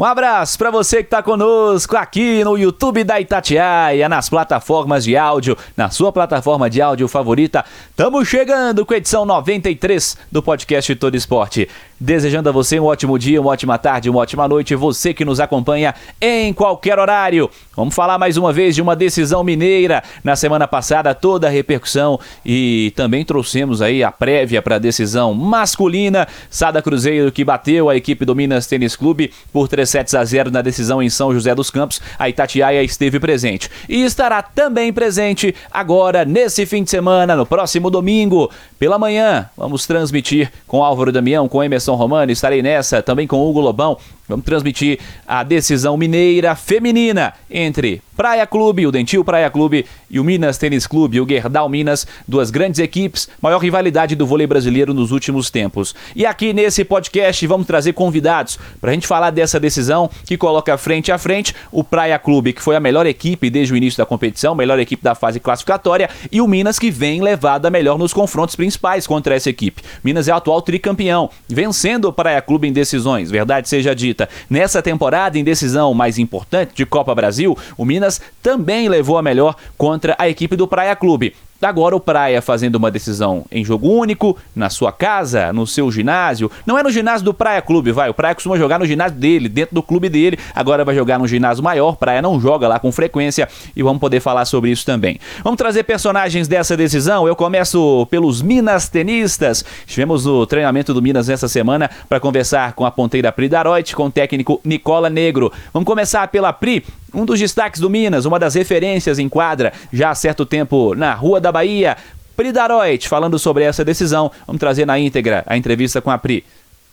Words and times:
Um 0.00 0.04
abraço 0.06 0.56
para 0.56 0.70
você 0.70 0.96
que 1.02 1.08
está 1.08 1.22
conosco 1.22 1.94
aqui 1.94 2.42
no 2.42 2.56
YouTube 2.56 3.04
da 3.04 3.20
Itatiaia, 3.20 4.08
nas 4.08 4.30
plataformas 4.30 5.04
de 5.04 5.14
áudio, 5.14 5.58
na 5.76 5.90
sua 5.90 6.10
plataforma 6.10 6.70
de 6.70 6.80
áudio 6.80 7.06
favorita. 7.06 7.62
Estamos 7.90 8.26
chegando 8.26 8.86
com 8.86 8.94
a 8.94 8.96
edição 8.96 9.26
93 9.26 10.16
do 10.32 10.42
podcast 10.42 10.94
Todo 10.94 11.18
Esporte. 11.18 11.68
Desejando 12.02 12.48
a 12.48 12.52
você 12.52 12.80
um 12.80 12.86
ótimo 12.86 13.18
dia, 13.18 13.38
uma 13.42 13.50
ótima 13.50 13.76
tarde, 13.76 14.08
uma 14.08 14.20
ótima 14.20 14.48
noite, 14.48 14.74
você 14.74 15.12
que 15.12 15.22
nos 15.22 15.38
acompanha 15.38 15.94
em 16.18 16.50
qualquer 16.50 16.98
horário. 16.98 17.50
Vamos 17.76 17.94
falar 17.94 18.16
mais 18.16 18.38
uma 18.38 18.54
vez 18.54 18.74
de 18.74 18.80
uma 18.80 18.96
decisão 18.96 19.44
mineira. 19.44 20.02
Na 20.24 20.34
semana 20.34 20.66
passada, 20.66 21.14
toda 21.14 21.46
a 21.46 21.50
repercussão 21.50 22.18
e 22.42 22.90
também 22.96 23.22
trouxemos 23.22 23.82
aí 23.82 24.02
a 24.02 24.10
prévia 24.10 24.62
para 24.62 24.76
a 24.76 24.78
decisão 24.78 25.34
masculina. 25.34 26.26
Sada 26.48 26.80
Cruzeiro 26.80 27.30
que 27.30 27.44
bateu 27.44 27.90
a 27.90 27.96
equipe 27.96 28.24
do 28.24 28.34
Minas 28.34 28.66
Tênis 28.66 28.96
Clube 28.96 29.30
por 29.52 29.68
3 29.68 29.89
sets 29.90 30.14
a 30.14 30.24
0 30.24 30.50
na 30.50 30.62
decisão 30.62 31.02
em 31.02 31.10
São 31.10 31.32
José 31.32 31.54
dos 31.54 31.70
Campos. 31.70 32.00
A 32.18 32.28
Itatiaia 32.28 32.82
esteve 32.82 33.18
presente 33.18 33.70
e 33.88 34.02
estará 34.02 34.42
também 34.42 34.92
presente 34.92 35.54
agora 35.70 36.24
nesse 36.24 36.64
fim 36.64 36.82
de 36.82 36.90
semana, 36.90 37.36
no 37.36 37.44
próximo 37.44 37.90
domingo, 37.90 38.50
pela 38.78 38.98
manhã. 38.98 39.48
Vamos 39.56 39.86
transmitir 39.86 40.50
com 40.66 40.82
Álvaro 40.82 41.12
Damião, 41.12 41.48
com 41.48 41.62
Emerson 41.62 41.94
Romano, 41.94 42.32
estarei 42.32 42.62
nessa 42.62 43.02
também 43.02 43.26
com 43.26 43.42
Hugo 43.46 43.60
Lobão. 43.60 43.98
Vamos 44.28 44.44
transmitir 44.44 45.00
a 45.26 45.42
decisão 45.42 45.96
mineira 45.96 46.54
feminina 46.54 47.34
entre 47.50 48.00
Praia 48.20 48.46
Clube, 48.46 48.86
o 48.86 48.92
Dentil 48.92 49.24
Praia 49.24 49.48
Clube 49.48 49.86
e 50.10 50.20
o 50.20 50.24
Minas 50.24 50.58
Tênis 50.58 50.86
Clube, 50.86 51.18
o 51.22 51.26
Gerdau 51.26 51.70
Minas, 51.70 52.06
duas 52.28 52.50
grandes 52.50 52.78
equipes, 52.78 53.30
maior 53.40 53.56
rivalidade 53.56 54.14
do 54.14 54.26
vôlei 54.26 54.46
brasileiro 54.46 54.92
nos 54.92 55.10
últimos 55.10 55.48
tempos. 55.48 55.94
E 56.14 56.26
aqui 56.26 56.52
nesse 56.52 56.84
podcast 56.84 57.46
vamos 57.46 57.66
trazer 57.66 57.94
convidados 57.94 58.58
para 58.78 58.90
a 58.90 58.92
gente 58.92 59.06
falar 59.06 59.30
dessa 59.30 59.58
decisão 59.58 60.10
que 60.26 60.36
coloca 60.36 60.76
frente 60.76 61.10
a 61.10 61.16
frente 61.16 61.54
o 61.72 61.82
Praia 61.82 62.18
Clube, 62.18 62.52
que 62.52 62.60
foi 62.60 62.76
a 62.76 62.80
melhor 62.80 63.06
equipe 63.06 63.48
desde 63.48 63.72
o 63.72 63.76
início 63.78 63.96
da 63.96 64.04
competição, 64.04 64.54
melhor 64.54 64.78
equipe 64.78 65.02
da 65.02 65.14
fase 65.14 65.40
classificatória, 65.40 66.10
e 66.30 66.42
o 66.42 66.46
Minas 66.46 66.78
que 66.78 66.90
vem 66.90 67.22
levado 67.22 67.64
a 67.64 67.70
melhor 67.70 67.98
nos 67.98 68.12
confrontos 68.12 68.54
principais 68.54 69.06
contra 69.06 69.34
essa 69.34 69.48
equipe. 69.48 69.80
Minas 70.04 70.28
é 70.28 70.34
o 70.34 70.36
atual 70.36 70.60
tricampeão, 70.60 71.30
vencendo 71.48 72.04
o 72.04 72.12
Praia 72.12 72.42
Clube 72.42 72.68
em 72.68 72.72
decisões, 72.74 73.30
verdade 73.30 73.66
seja 73.66 73.94
dita. 73.94 74.28
Nessa 74.50 74.82
temporada, 74.82 75.38
em 75.38 75.42
decisão 75.42 75.94
mais 75.94 76.18
importante 76.18 76.72
de 76.74 76.84
Copa 76.84 77.14
Brasil, 77.14 77.56
o 77.78 77.84
Minas 77.86 78.09
também 78.42 78.88
levou 78.88 79.18
a 79.18 79.22
melhor 79.22 79.54
contra 79.76 80.16
a 80.18 80.26
equipe 80.26 80.56
do 80.56 80.66
Praia 80.66 80.96
Clube. 80.96 81.34
Agora 81.62 81.94
o 81.94 82.00
Praia 82.00 82.40
fazendo 82.40 82.76
uma 82.76 82.90
decisão 82.90 83.44
em 83.52 83.62
jogo 83.62 83.86
único, 83.86 84.36
na 84.56 84.70
sua 84.70 84.90
casa, 84.90 85.52
no 85.52 85.66
seu 85.66 85.92
ginásio. 85.92 86.50
Não 86.64 86.78
é 86.78 86.82
no 86.82 86.90
ginásio 86.90 87.22
do 87.22 87.34
Praia 87.34 87.60
Clube, 87.60 87.92
vai. 87.92 88.08
O 88.08 88.14
Praia 88.14 88.34
costuma 88.34 88.56
jogar 88.56 88.78
no 88.78 88.86
ginásio 88.86 89.18
dele, 89.18 89.46
dentro 89.46 89.74
do 89.74 89.82
clube 89.82 90.08
dele. 90.08 90.38
Agora 90.54 90.86
vai 90.86 90.94
jogar 90.94 91.18
no 91.18 91.28
ginásio 91.28 91.62
maior. 91.62 91.96
Praia 91.96 92.22
não 92.22 92.40
joga 92.40 92.66
lá 92.66 92.78
com 92.78 92.90
frequência 92.90 93.46
e 93.76 93.82
vamos 93.82 94.00
poder 94.00 94.20
falar 94.20 94.46
sobre 94.46 94.70
isso 94.70 94.86
também. 94.86 95.20
Vamos 95.44 95.58
trazer 95.58 95.82
personagens 95.82 96.48
dessa 96.48 96.74
decisão. 96.76 97.28
Eu 97.28 97.36
começo 97.36 98.06
pelos 98.10 98.40
Minas 98.40 98.88
tenistas. 98.88 99.62
Estivemos 99.86 100.24
no 100.24 100.46
treinamento 100.46 100.94
do 100.94 101.02
Minas 101.02 101.28
nessa 101.28 101.46
semana 101.46 101.90
para 102.08 102.18
conversar 102.18 102.72
com 102.72 102.86
a 102.86 102.90
ponteira 102.90 103.30
Pri 103.30 103.50
Daroit, 103.50 103.94
com 103.94 104.06
o 104.06 104.10
técnico 104.10 104.60
Nicola 104.64 105.10
Negro. 105.10 105.52
Vamos 105.74 105.86
começar 105.86 106.26
pela 106.28 106.54
Pri, 106.54 106.84
um 107.12 107.24
dos 107.24 107.38
destaques 107.38 107.80
do 107.80 107.90
Minas, 107.90 108.24
uma 108.24 108.38
das 108.38 108.54
referências 108.54 109.18
em 109.18 109.28
quadra 109.28 109.72
já 109.92 110.10
há 110.10 110.14
certo 110.14 110.46
tempo 110.46 110.94
na 110.94 111.12
Rua 111.12 111.40
da 111.40 111.49
Bahia. 111.52 111.96
Pri 112.36 112.52
Daroit, 112.52 113.08
falando 113.08 113.38
sobre 113.38 113.64
essa 113.64 113.84
decisão. 113.84 114.30
Vamos 114.46 114.60
trazer 114.60 114.86
na 114.86 114.98
íntegra 114.98 115.44
a 115.46 115.56
entrevista 115.56 116.00
com 116.00 116.10
a 116.10 116.18
Pri. 116.18 116.44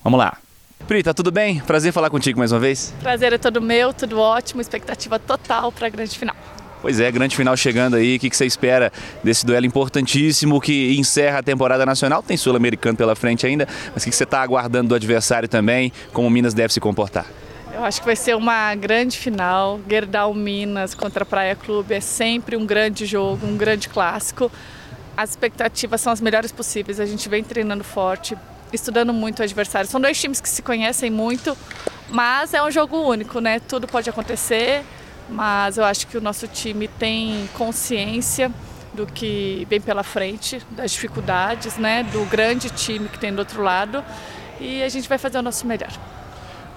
Vamos 0.04 0.20
lá. 0.20 0.38
Pri, 0.88 1.04
tá 1.04 1.14
tudo 1.14 1.32
bem? 1.32 1.60
Prazer 1.60 1.92
falar 1.92 2.10
contigo 2.10 2.40
mais 2.40 2.52
uma 2.52 2.60
vez. 2.60 2.94
Prazer 3.02 3.34
é 3.34 3.38
todo 3.38 3.62
meu, 3.62 3.94
tudo 3.94 4.20
ótimo, 4.20 4.62
expectativa 4.62 5.18
total 5.18 5.72
para 5.72 5.88
a 5.88 5.90
grande 5.90 6.18
final. 6.18 6.36
Pois 6.82 7.00
é, 7.00 7.12
grande 7.12 7.36
final 7.36 7.58
chegando 7.58 7.96
aí. 7.96 8.18
O 8.18 8.20
que, 8.20 8.30
você 8.30 8.46
espera 8.46 8.92
desse 9.24 9.46
duelo 9.46 9.66
importantíssimo 9.66 10.62
que 10.62 10.96
encerra 10.98 11.40
a 11.40 11.44
temporada 11.44 11.86
nacional? 11.86 12.22
Tem 12.22 12.38
Sul-Americano 12.38 12.96
pela 12.96 13.16
frente 13.16 13.46
ainda, 13.46 13.68
mas 13.94 14.04
o 14.04 14.10
que, 14.10 14.16
você 14.16 14.24
está 14.24 14.42
aguardando 14.42 14.90
do 14.90 14.96
adversário 14.96 15.50
também? 15.50 15.92
Como 16.14 16.28
o 16.28 16.32
Minas 16.32 16.54
deve 16.54 16.72
se 16.72 16.80
comportar? 16.80 17.26
Eu 17.78 17.86
acho 17.86 18.00
que 18.00 18.08
vai 18.08 18.16
ser 18.16 18.36
uma 18.36 18.74
grande 18.74 19.20
final. 19.20 19.80
Gerdau 19.88 20.34
Minas 20.34 20.96
contra 20.96 21.24
Praia 21.24 21.56
Clube 21.56 21.94
é 21.94 22.02
sempre 22.02 22.58
um 22.58 22.66
grande 22.66 23.06
jogo, 23.06 23.46
um 23.46 23.56
grande 23.56 23.88
clássico. 23.88 24.52
As 25.16 25.30
expectativas 25.30 26.02
são 26.02 26.12
as 26.12 26.20
melhores 26.20 26.52
possíveis. 26.52 27.00
A 27.00 27.06
gente 27.06 27.30
vem 27.30 27.44
treinando 27.44 27.84
forte, 27.84 28.36
estudando 28.74 29.14
muito 29.14 29.40
o 29.40 29.44
adversário. 29.44 29.88
São 29.88 30.02
dois 30.02 30.20
times 30.20 30.42
que 30.42 30.50
se 30.50 30.64
conhecem 30.64 31.12
muito, 31.12 31.56
mas 32.10 32.56
é 32.56 32.64
um 32.64 32.72
jogo 32.72 32.98
único, 32.98 33.40
né? 33.40 33.60
Tudo 33.60 33.88
pode 33.88 34.10
acontecer 34.10 34.84
mas 35.30 35.78
eu 35.78 35.84
acho 35.84 36.08
que 36.08 36.18
o 36.18 36.22
nosso 36.22 36.48
time 36.48 36.88
tem 36.88 37.50
consciência 37.54 38.52
do 38.94 39.06
que 39.06 39.68
vem 39.70 39.82
pela 39.82 40.04
frente, 40.04 40.62
das 40.72 40.92
dificuldades, 40.92 41.78
né, 41.78 42.04
do 42.04 42.26
grande 42.26 42.70
time 42.70 43.10
que 43.10 43.20
tem 43.20 43.34
do 43.34 43.40
outro 43.40 43.62
lado 43.62 44.04
e 44.60 44.82
a 44.82 44.90
gente 44.90 45.08
vai 45.08 45.18
fazer 45.18 45.38
o 45.38 45.42
nosso 45.42 45.68
melhor. 45.68 45.92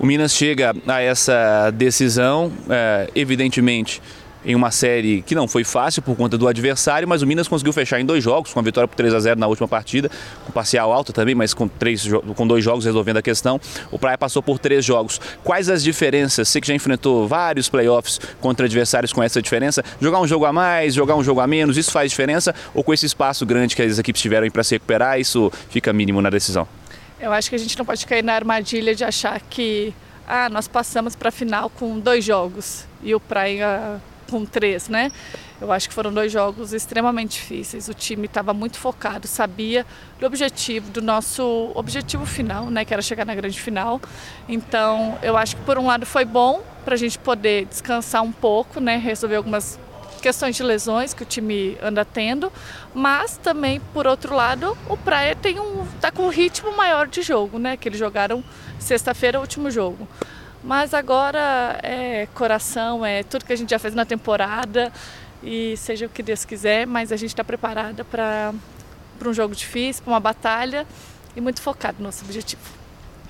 O 0.00 0.06
Minas 0.06 0.32
chega 0.32 0.74
a 0.86 1.02
essa 1.02 1.70
decisão, 1.72 2.50
é, 2.70 3.10
evidentemente, 3.14 4.00
em 4.42 4.54
uma 4.54 4.70
série 4.70 5.20
que 5.20 5.34
não 5.34 5.46
foi 5.46 5.62
fácil 5.62 6.00
por 6.00 6.16
conta 6.16 6.38
do 6.38 6.48
adversário, 6.48 7.06
mas 7.06 7.20
o 7.20 7.26
Minas 7.26 7.46
conseguiu 7.46 7.70
fechar 7.74 8.00
em 8.00 8.06
dois 8.06 8.24
jogos, 8.24 8.50
com 8.50 8.58
a 8.58 8.62
vitória 8.62 8.88
por 8.88 8.94
3 8.94 9.12
a 9.12 9.20
0 9.20 9.38
na 9.38 9.46
última 9.46 9.68
partida, 9.68 10.10
com 10.46 10.52
parcial 10.52 10.90
alto 10.90 11.12
também, 11.12 11.34
mas 11.34 11.52
com, 11.52 11.68
três, 11.68 12.08
com 12.34 12.46
dois 12.46 12.64
jogos 12.64 12.86
resolvendo 12.86 13.18
a 13.18 13.22
questão. 13.22 13.60
O 13.90 13.98
Praia 13.98 14.16
passou 14.16 14.42
por 14.42 14.58
três 14.58 14.86
jogos. 14.86 15.20
Quais 15.44 15.68
as 15.68 15.84
diferenças? 15.84 16.48
Você 16.48 16.62
que 16.62 16.68
já 16.68 16.74
enfrentou 16.74 17.28
vários 17.28 17.68
playoffs 17.68 18.18
contra 18.40 18.64
adversários 18.64 19.12
com 19.12 19.22
essa 19.22 19.42
diferença, 19.42 19.84
jogar 20.00 20.18
um 20.18 20.26
jogo 20.26 20.46
a 20.46 20.52
mais, 20.52 20.94
jogar 20.94 21.14
um 21.14 21.22
jogo 21.22 21.40
a 21.40 21.46
menos, 21.46 21.76
isso 21.76 21.92
faz 21.92 22.10
diferença? 22.10 22.54
Ou 22.72 22.82
com 22.82 22.94
esse 22.94 23.04
espaço 23.04 23.44
grande 23.44 23.76
que 23.76 23.82
as 23.82 23.98
equipes 23.98 24.22
tiveram 24.22 24.48
para 24.48 24.64
se 24.64 24.76
recuperar, 24.76 25.20
isso 25.20 25.52
fica 25.68 25.92
mínimo 25.92 26.22
na 26.22 26.30
decisão? 26.30 26.66
Eu 27.20 27.32
acho 27.32 27.50
que 27.50 27.56
a 27.56 27.58
gente 27.58 27.76
não 27.76 27.84
pode 27.84 28.06
cair 28.06 28.25
na 28.25 28.32
armadilha 28.32 28.94
de 28.94 29.04
achar 29.04 29.38
que 29.41 29.92
ah, 30.26 30.48
nós 30.48 30.66
passamos 30.66 31.14
para 31.14 31.28
a 31.28 31.32
final 31.32 31.69
com 31.69 31.98
dois 31.98 32.25
jogos 32.25 32.86
e 33.03 33.14
o 33.14 33.20
Praia 33.20 34.00
com 34.31 34.47
três, 34.47 34.88
né? 34.88 35.12
Eu 35.60 35.70
acho 35.70 35.88
que 35.88 35.94
foram 35.94 36.10
dois 36.12 36.32
jogos 36.32 36.72
extremamente 36.72 37.32
difíceis. 37.32 37.88
O 37.88 37.94
time 37.94 38.25
estava 38.25 38.54
muito 38.54 38.78
focado, 38.78 39.26
sabia 39.26 39.84
do 40.19 40.25
objetivo, 40.25 40.91
do 40.91 41.03
nosso 41.03 41.70
objetivo 41.75 42.25
final, 42.25 42.70
né? 42.70 42.84
Que 42.84 42.94
era 42.94 43.03
chegar 43.03 43.26
na 43.26 43.34
grande 43.34 43.60
final. 43.60 44.00
Então, 44.48 45.19
eu 45.22 45.36
acho 45.36 45.56
que 45.56 45.62
por 45.62 45.76
um 45.76 45.86
lado 45.86 46.06
foi 46.06 46.25
bom 46.25 46.62
para 46.84 46.94
a 46.94 46.97
gente 46.97 47.19
poder 47.19 47.66
descansar 47.66 48.22
um 48.22 48.32
pouco, 48.32 48.80
né? 48.80 48.97
Resolver 48.97 49.36
algumas 49.36 49.78
questões 50.20 50.56
de 50.56 50.62
lesões 50.62 51.14
que 51.14 51.22
o 51.22 51.26
time 51.26 51.76
anda 51.82 52.04
tendo, 52.04 52.53
mas 52.94 53.36
também 53.36 53.81
por 53.92 54.06
outro 54.06 54.34
lado 54.34 54.76
o 54.88 54.97
Praia 54.97 55.34
tem 55.34 55.58
um 55.58 55.86
tá 56.00 56.10
com 56.10 56.25
um 56.25 56.28
ritmo 56.28 56.76
maior 56.76 57.06
de 57.06 57.22
jogo, 57.22 57.58
né? 57.58 57.76
Que 57.76 57.88
eles 57.88 57.98
jogaram 57.98 58.44
sexta-feira 58.78 59.38
o 59.38 59.42
último 59.42 59.70
jogo. 59.70 60.06
Mas 60.62 60.92
agora 60.92 61.78
é 61.82 62.28
coração, 62.34 63.04
é 63.04 63.22
tudo 63.22 63.44
que 63.44 63.53
a 63.53 63.56
gente 63.56 63.70
já 63.70 63.78
fez 63.78 63.94
na 63.94 64.04
temporada 64.04 64.92
e 65.42 65.76
seja 65.76 66.06
o 66.06 66.09
que 66.09 66.22
Deus 66.22 66.44
quiser, 66.44 66.86
mas 66.86 67.12
a 67.12 67.16
gente 67.16 67.30
está 67.30 67.42
preparada 67.42 68.04
para 68.04 68.53
um 69.25 69.32
jogo 69.32 69.54
difícil, 69.54 70.03
para 70.04 70.12
uma 70.12 70.20
batalha 70.20 70.86
e 71.34 71.41
muito 71.41 71.62
focado 71.62 71.97
no 71.98 72.04
nosso 72.04 72.25
objetivo. 72.25 72.79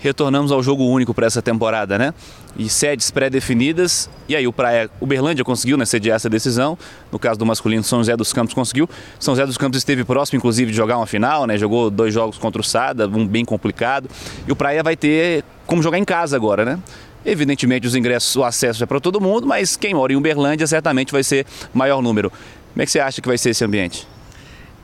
Retornamos 0.00 0.50
ao 0.50 0.62
jogo 0.62 0.84
único 0.87 1.12
para 1.12 1.27
essa 1.27 1.43
temporada, 1.43 1.99
né? 1.99 2.15
E 2.56 2.69
sedes 2.69 3.11
pré-definidas. 3.11 4.08
E 4.29 4.35
aí 4.35 4.47
o 4.47 4.52
Praia 4.52 4.91
Uberlândia 5.00 5.44
conseguiu 5.44 5.76
né, 5.76 5.85
sediar 5.85 6.17
essa 6.17 6.29
decisão. 6.29 6.76
No 7.12 7.19
caso 7.19 7.38
do 7.38 7.44
masculino, 7.44 7.82
São 7.85 7.99
José 7.99 8.17
dos 8.17 8.32
Campos 8.32 8.55
conseguiu. 8.55 8.88
São 9.19 9.35
José 9.35 9.47
dos 9.47 9.58
Campos 9.58 9.79
esteve 9.79 10.02
próximo, 10.02 10.38
inclusive, 10.38 10.70
de 10.70 10.76
jogar 10.76 10.97
uma 10.97 11.06
final, 11.06 11.47
né? 11.47 11.58
Jogou 11.58 11.91
dois 11.91 12.14
jogos 12.14 12.38
contra 12.38 12.61
o 12.61 12.64
Sada, 12.64 13.06
um 13.06 13.26
bem 13.26 13.44
complicado. 13.44 14.08
E 14.49 14.50
o 14.50 14.56
Praia 14.56 14.82
vai 14.82 14.97
ter 14.97 15.44
como 15.67 15.82
jogar 15.82 15.99
em 15.99 16.05
casa 16.05 16.35
agora, 16.35 16.64
né? 16.64 16.79
Evidentemente, 17.25 17.87
os 17.87 17.94
ingressos, 17.94 18.35
o 18.37 18.43
acesso 18.43 18.82
é 18.82 18.87
para 18.87 18.99
todo 18.99 19.20
mundo, 19.20 19.47
mas 19.47 19.76
quem 19.76 19.93
mora 19.93 20.12
em 20.12 20.17
Uberlândia 20.17 20.67
certamente 20.67 21.12
vai 21.12 21.23
ser 21.23 21.47
maior 21.75 22.00
número. 22.00 22.31
Como 22.73 22.82
é 22.82 22.87
que 22.87 22.91
você 22.91 23.00
acha 23.00 23.20
que 23.20 23.29
vai 23.29 23.37
ser 23.37 23.50
esse 23.50 23.62
ambiente? 23.62 24.08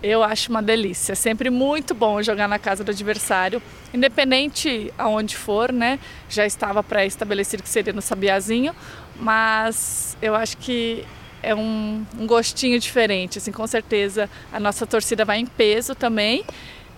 Eu 0.03 0.23
acho 0.23 0.51
uma 0.51 0.63
delícia. 0.63 1.13
É 1.13 1.15
sempre 1.15 1.51
muito 1.51 1.95
bom 1.95 2.23
jogar 2.23 2.47
na 2.49 2.59
casa 2.59 2.85
do 2.85 2.91
adversário, 2.91 3.63
independente 3.93 4.93
aonde 4.99 5.37
for, 5.37 5.73
né? 5.73 5.99
Já 6.29 6.47
estava 6.47 6.83
pré-estabelecido 6.83 7.63
que 7.63 7.69
seria 7.69 7.93
no 7.93 8.03
Sabiazinho, 8.03 8.75
mas 9.19 10.17
eu 10.21 10.35
acho 10.35 10.59
que 10.59 11.05
é 11.43 11.55
um, 11.55 12.05
um 12.19 12.27
gostinho 12.27 12.79
diferente. 12.79 13.39
Assim, 13.39 13.53
com 13.53 13.67
certeza 13.67 14.29
a 14.53 14.61
nossa 14.61 14.87
torcida 14.87 15.25
vai 15.25 15.39
em 15.39 15.47
peso 15.47 15.95
também. 15.95 16.45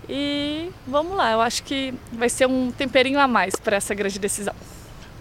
E 0.07 0.69
vamos 0.87 1.15
lá, 1.15 1.31
eu 1.31 1.41
acho 1.41 1.63
que 1.63 1.93
vai 2.11 2.29
ser 2.29 2.47
um 2.47 2.71
temperinho 2.71 3.19
a 3.19 3.27
mais 3.27 3.55
para 3.55 3.77
essa 3.77 3.93
grande 3.93 4.17
decisão. 4.17 4.55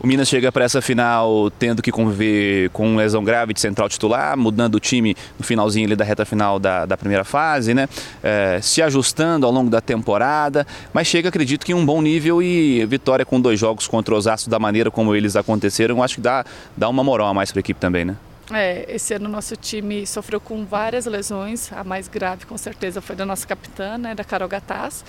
O 0.00 0.06
Minas 0.06 0.28
chega 0.28 0.52
para 0.52 0.64
essa 0.64 0.80
final 0.80 1.50
tendo 1.58 1.82
que 1.82 1.90
conviver 1.90 2.70
com 2.70 2.94
lesão 2.94 3.24
grave 3.24 3.52
de 3.52 3.60
central 3.60 3.88
titular, 3.88 4.36
mudando 4.36 4.76
o 4.76 4.80
time 4.80 5.16
no 5.36 5.44
finalzinho 5.44 5.96
da 5.96 6.04
reta 6.04 6.24
final 6.24 6.58
da, 6.58 6.86
da 6.86 6.96
primeira 6.96 7.24
fase, 7.24 7.74
né? 7.74 7.88
É, 8.22 8.60
se 8.62 8.80
ajustando 8.80 9.44
ao 9.44 9.52
longo 9.52 9.68
da 9.68 9.80
temporada, 9.80 10.66
mas 10.92 11.08
chega, 11.08 11.28
acredito 11.28 11.66
que 11.66 11.72
em 11.72 11.74
um 11.74 11.84
bom 11.84 12.00
nível 12.00 12.40
e 12.42 12.86
vitória 12.86 13.24
com 13.24 13.40
dois 13.40 13.58
jogos 13.58 13.88
contra 13.88 14.14
os 14.14 14.18
Osasco 14.18 14.50
da 14.50 14.58
maneira 14.58 14.90
como 14.90 15.14
eles 15.14 15.36
aconteceram, 15.36 16.02
acho 16.02 16.16
que 16.16 16.20
dá, 16.20 16.44
dá 16.76 16.88
uma 16.88 17.02
moral 17.02 17.28
a 17.28 17.34
mais 17.34 17.50
para 17.50 17.60
a 17.60 17.62
equipe 17.62 17.80
também, 17.80 18.04
né? 18.04 18.16
É, 18.50 18.86
esse 18.88 19.12
ano 19.12 19.28
nosso 19.28 19.54
time 19.56 20.06
sofreu 20.06 20.40
com 20.40 20.64
várias 20.64 21.04
lesões, 21.04 21.70
a 21.70 21.84
mais 21.84 22.08
grave 22.08 22.46
com 22.46 22.56
certeza 22.56 23.00
foi 23.02 23.14
da 23.14 23.26
nossa 23.26 23.46
capitã, 23.46 23.98
né, 23.98 24.14
da 24.14 24.24
Carol 24.24 24.48
Gataz, 24.48 25.04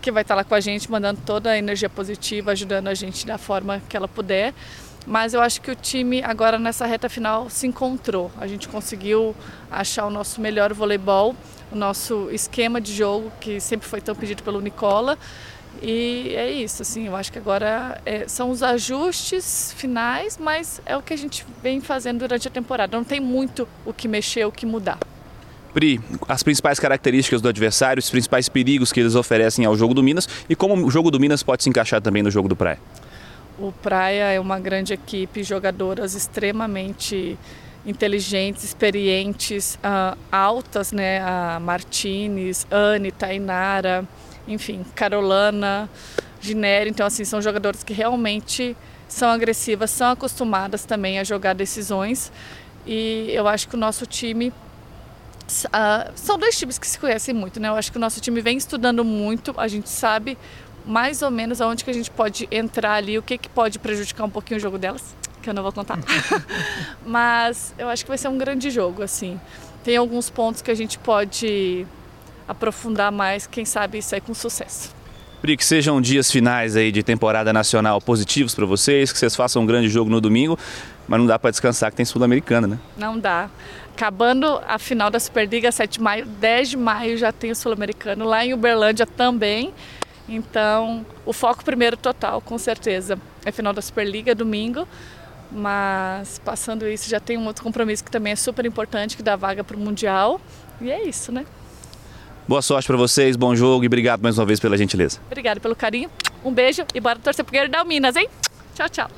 que 0.00 0.12
vai 0.12 0.22
estar 0.22 0.36
lá 0.36 0.44
com 0.44 0.54
a 0.54 0.60
gente, 0.60 0.88
mandando 0.88 1.20
toda 1.26 1.50
a 1.50 1.58
energia 1.58 1.90
positiva, 1.90 2.52
ajudando 2.52 2.86
a 2.86 2.94
gente 2.94 3.26
da 3.26 3.36
forma 3.36 3.82
que 3.88 3.96
ela 3.96 4.06
puder. 4.06 4.54
Mas 5.06 5.34
eu 5.34 5.40
acho 5.40 5.60
que 5.60 5.70
o 5.70 5.74
time 5.74 6.22
agora 6.22 6.58
nessa 6.58 6.86
reta 6.86 7.08
final 7.08 7.50
se 7.50 7.66
encontrou. 7.66 8.30
A 8.38 8.46
gente 8.46 8.68
conseguiu 8.68 9.34
achar 9.70 10.06
o 10.06 10.10
nosso 10.10 10.40
melhor 10.40 10.72
voleibol, 10.72 11.34
o 11.70 11.76
nosso 11.76 12.30
esquema 12.30 12.80
de 12.80 12.94
jogo 12.94 13.30
que 13.40 13.60
sempre 13.60 13.86
foi 13.86 14.00
tão 14.00 14.14
pedido 14.14 14.42
pelo 14.42 14.60
Nicola. 14.60 15.18
E 15.82 16.34
é 16.34 16.50
isso, 16.50 16.82
assim, 16.82 17.06
eu 17.06 17.16
acho 17.16 17.30
que 17.30 17.38
agora 17.38 18.00
é, 18.06 18.26
são 18.26 18.50
os 18.50 18.62
ajustes 18.62 19.74
finais, 19.76 20.38
mas 20.38 20.80
é 20.86 20.96
o 20.96 21.02
que 21.02 21.12
a 21.12 21.16
gente 21.16 21.44
vem 21.62 21.80
fazendo 21.80 22.20
durante 22.20 22.48
a 22.48 22.50
temporada. 22.50 22.96
Não 22.96 23.04
tem 23.04 23.20
muito 23.20 23.68
o 23.84 23.92
que 23.92 24.08
mexer, 24.08 24.46
o 24.46 24.52
que 24.52 24.64
mudar. 24.64 24.98
Pri, 25.72 26.00
as 26.28 26.42
principais 26.42 26.78
características 26.78 27.42
do 27.42 27.48
adversário, 27.48 27.98
os 27.98 28.08
principais 28.08 28.48
perigos 28.48 28.92
que 28.92 29.00
eles 29.00 29.14
oferecem 29.14 29.64
ao 29.64 29.76
jogo 29.76 29.92
do 29.92 30.02
Minas 30.02 30.28
e 30.48 30.54
como 30.54 30.74
o 30.74 30.90
jogo 30.90 31.10
do 31.10 31.18
Minas 31.18 31.42
pode 31.42 31.64
se 31.64 31.68
encaixar 31.68 32.00
também 32.00 32.22
no 32.22 32.30
jogo 32.30 32.48
do 32.48 32.54
Praia. 32.54 32.78
O 33.58 33.72
Praia 33.72 34.32
é 34.32 34.40
uma 34.40 34.58
grande 34.58 34.92
equipe, 34.92 35.42
jogadoras 35.42 36.14
extremamente 36.14 37.36
inteligentes, 37.84 38.64
experientes, 38.64 39.74
uh, 39.76 40.16
altas, 40.30 40.92
né? 40.92 41.20
A 41.20 41.60
Martinez, 41.60 42.66
Anne, 42.70 43.10
Tainara 43.12 44.06
enfim, 44.46 44.84
Carolana, 44.94 45.88
Ginério. 46.40 46.90
Então, 46.90 47.06
assim, 47.06 47.24
são 47.24 47.40
jogadores 47.40 47.82
que 47.82 47.92
realmente 47.92 48.76
são 49.08 49.30
agressivas, 49.30 49.90
são 49.90 50.10
acostumadas 50.10 50.84
também 50.84 51.18
a 51.18 51.24
jogar 51.24 51.54
decisões. 51.54 52.32
E 52.86 53.30
eu 53.32 53.48
acho 53.48 53.68
que 53.68 53.74
o 53.74 53.78
nosso 53.78 54.06
time. 54.06 54.52
Uh, 55.48 56.10
são 56.14 56.38
dois 56.38 56.58
times 56.58 56.78
que 56.78 56.86
se 56.86 56.98
conhecem 56.98 57.34
muito, 57.34 57.60
né? 57.60 57.68
Eu 57.68 57.74
acho 57.74 57.92
que 57.92 57.98
o 57.98 58.00
nosso 58.00 58.20
time 58.20 58.40
vem 58.40 58.56
estudando 58.56 59.04
muito, 59.04 59.54
a 59.58 59.68
gente 59.68 59.90
sabe 59.90 60.38
mais 60.86 61.22
ou 61.22 61.30
menos 61.30 61.60
aonde 61.60 61.84
que 61.84 61.90
a 61.90 61.94
gente 61.94 62.10
pode 62.10 62.48
entrar 62.50 62.94
ali, 62.94 63.18
o 63.18 63.22
que, 63.22 63.38
que 63.38 63.48
pode 63.48 63.78
prejudicar 63.78 64.24
um 64.24 64.30
pouquinho 64.30 64.58
o 64.58 64.60
jogo 64.60 64.78
delas, 64.78 65.14
que 65.42 65.48
eu 65.48 65.54
não 65.54 65.62
vou 65.62 65.72
contar. 65.72 65.98
Mas 67.04 67.74
eu 67.78 67.88
acho 67.88 68.04
que 68.04 68.08
vai 68.08 68.18
ser 68.18 68.28
um 68.28 68.38
grande 68.38 68.70
jogo, 68.70 69.02
assim. 69.02 69.40
Tem 69.82 69.96
alguns 69.96 70.30
pontos 70.30 70.62
que 70.62 70.70
a 70.70 70.74
gente 70.74 70.98
pode 70.98 71.86
aprofundar 72.48 73.10
mais, 73.10 73.46
quem 73.46 73.64
sabe 73.64 73.98
isso 73.98 74.14
aí 74.14 74.20
com 74.20 74.34
sucesso. 74.34 74.94
Pri, 75.40 75.56
que 75.56 75.64
sejam 75.64 76.00
dias 76.00 76.30
finais 76.30 76.74
aí 76.74 76.90
de 76.90 77.02
temporada 77.02 77.52
nacional 77.52 78.00
positivos 78.00 78.54
para 78.54 78.64
vocês, 78.64 79.12
que 79.12 79.18
vocês 79.18 79.36
façam 79.36 79.62
um 79.62 79.66
grande 79.66 79.88
jogo 79.88 80.10
no 80.10 80.20
domingo, 80.20 80.58
mas 81.06 81.20
não 81.20 81.26
dá 81.26 81.38
para 81.38 81.50
descansar 81.50 81.90
que 81.90 81.96
tem 81.96 82.06
Sul-Americana, 82.06 82.66
né? 82.66 82.78
Não 82.96 83.18
dá. 83.18 83.50
Acabando 83.94 84.60
a 84.66 84.78
final 84.78 85.10
da 85.10 85.20
Superliga, 85.20 85.70
7 85.70 85.98
de 85.98 86.00
maio, 86.00 86.24
10 86.24 86.70
de 86.70 86.76
maio 86.78 87.18
já 87.18 87.30
tem 87.30 87.50
o 87.50 87.54
Sul-Americano, 87.54 88.24
lá 88.24 88.44
em 88.44 88.54
Uberlândia 88.54 89.06
também. 89.06 89.72
Então, 90.26 91.04
o 91.26 91.32
foco 91.32 91.62
primeiro 91.62 91.96
total, 91.96 92.40
com 92.40 92.56
certeza. 92.56 93.18
É 93.44 93.52
final 93.52 93.74
da 93.74 93.82
Superliga, 93.82 94.34
domingo, 94.34 94.88
mas 95.52 96.38
passando 96.38 96.88
isso 96.88 97.08
já 97.10 97.20
tem 97.20 97.36
um 97.36 97.46
outro 97.46 97.62
compromisso 97.62 98.02
que 98.02 98.10
também 98.10 98.32
é 98.32 98.36
super 98.36 98.64
importante, 98.64 99.16
que 99.16 99.22
dá 99.22 99.36
vaga 99.36 99.62
para 99.62 99.76
o 99.76 99.78
Mundial. 99.78 100.40
E 100.80 100.90
é 100.90 101.06
isso, 101.06 101.30
né? 101.30 101.44
Boa 102.46 102.60
sorte 102.60 102.86
para 102.86 102.96
vocês, 102.96 103.36
bom 103.36 103.56
jogo 103.56 103.84
e 103.84 103.86
obrigado 103.86 104.20
mais 104.20 104.38
uma 104.38 104.44
vez 104.44 104.60
pela 104.60 104.76
gentileza. 104.76 105.18
Obrigado 105.26 105.60
pelo 105.60 105.74
carinho, 105.74 106.10
um 106.44 106.52
beijo 106.52 106.84
e 106.94 107.00
bora 107.00 107.18
torcer 107.18 107.42
pro 107.42 107.54
Gerdau 107.54 107.86
Minas, 107.86 108.16
hein? 108.16 108.28
Tchau, 108.74 108.88
tchau. 108.90 109.08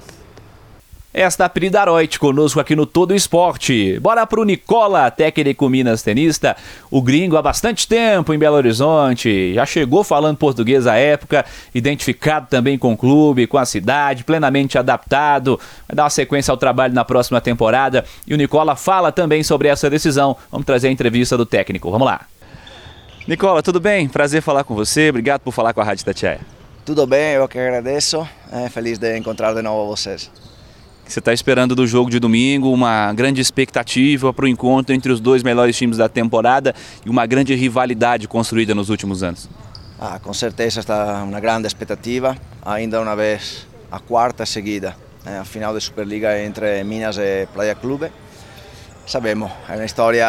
Esta 1.12 1.44
é 1.44 1.46
a 1.46 1.49
Pri 1.49 1.70
Daroit 1.70 2.19
conosco 2.20 2.61
aqui 2.61 2.76
no 2.76 2.84
Todo 2.84 3.14
Esporte. 3.14 3.99
Bora 4.00 4.26
pro 4.26 4.44
Nicola, 4.44 5.11
técnico 5.11 5.67
minas 5.69 6.02
tenista, 6.02 6.55
o 6.90 7.00
gringo 7.00 7.38
há 7.38 7.43
bastante 7.43 7.88
tempo 7.88 8.34
em 8.34 8.38
Belo 8.38 8.56
Horizonte, 8.56 9.55
já 9.55 9.64
chegou 9.64 10.05
falando 10.05 10.37
português 10.37 10.87
à 10.87 10.94
época, 10.94 11.44
identificado 11.75 12.49
também 12.49 12.78
com 12.78 12.93
o 12.93 12.96
clube, 12.96 13.46
com 13.46 13.56
a 13.56 13.64
cidade, 13.64 14.25
plenamente 14.25 14.76
adaptado, 14.78 15.58
vai 15.88 15.96
dar 15.96 16.05
uma 16.05 16.11
sequência 16.11 16.52
ao 16.52 16.58
trabalho 16.58 16.93
na 16.93 17.05
próxima 17.05 17.40
temporada 17.40 18.05
e 18.26 18.34
o 18.34 18.37
Nicola 18.37 18.76
fala 18.76 19.11
também 19.11 19.43
sobre 19.43 19.69
essa 19.69 19.88
decisão. 19.88 20.37
Vamos 20.52 20.67
trazer 20.67 20.88
a 20.88 20.93
entrevista 20.93 21.37
do 21.37 21.46
técnico, 21.46 21.90
vamos 21.90 22.06
lá. 22.06 22.26
Nicola, 23.26 23.61
tudo 23.61 23.81
bem? 23.81 24.08
Prazer 24.08 24.40
falar 24.40 24.62
com 24.62 24.73
você. 24.73 25.11
Obrigado 25.11 25.40
por 25.40 25.50
falar 25.50 25.75
com 25.75 25.81
a 25.81 25.84
Rádio 25.84 26.05
Tatiaia. 26.05 26.40
Tudo 26.84 27.05
bem, 27.08 27.32
eu 27.32 27.49
que 27.49 27.58
agradeço. 27.58 28.26
É, 28.52 28.69
feliz 28.69 28.99
de 28.99 29.19
encontrar 29.19 29.52
de 29.52 29.61
novo 29.62 29.88
vocês. 29.88 30.31
Você 31.05 31.19
está 31.19 31.32
esperando 31.32 31.75
do 31.75 31.88
jogo 31.88 32.08
de 32.08 32.20
domingo 32.20 32.73
uma 32.73 33.12
grande 33.12 33.40
expectativa 33.40 34.32
para 34.32 34.44
o 34.44 34.49
encontro 34.49 34.94
entre 34.94 35.11
os 35.11 35.19
dois 35.19 35.43
melhores 35.43 35.76
times 35.76 35.96
da 35.96 36.08
temporada 36.08 36.73
e 37.05 37.11
uma 37.11 37.26
grande 37.26 37.52
rivalidade 37.56 38.28
construída 38.28 38.76
nos 38.76 38.90
últimos 38.90 39.25
anos. 39.25 39.49
Ah, 39.99 40.20
com 40.20 40.32
certeza 40.32 40.78
está 40.78 41.25
uma 41.25 41.40
grande 41.40 41.67
expectativa. 41.67 42.37
Ainda 42.64 43.00
uma 43.00 43.17
vez 43.17 43.67
a 43.90 43.99
quarta 43.99 44.46
seguida, 44.46 44.96
né, 45.25 45.40
a 45.40 45.44
final 45.44 45.75
da 45.75 45.81
Superliga 45.81 46.40
entre 46.40 46.84
Minas 46.84 47.19
e 47.19 47.49
Playa 47.52 47.75
Clube. 47.75 48.08
Sabemos, 49.06 49.53
é 49.69 49.76
uma 49.76 49.85
história 49.85 50.26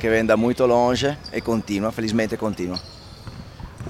que 0.00 0.08
vem 0.08 0.24
da 0.24 0.38
muito 0.38 0.64
longe 0.64 1.14
e 1.30 1.40
contínua, 1.42 1.92
felizmente 1.92 2.34
contínua. 2.34 2.80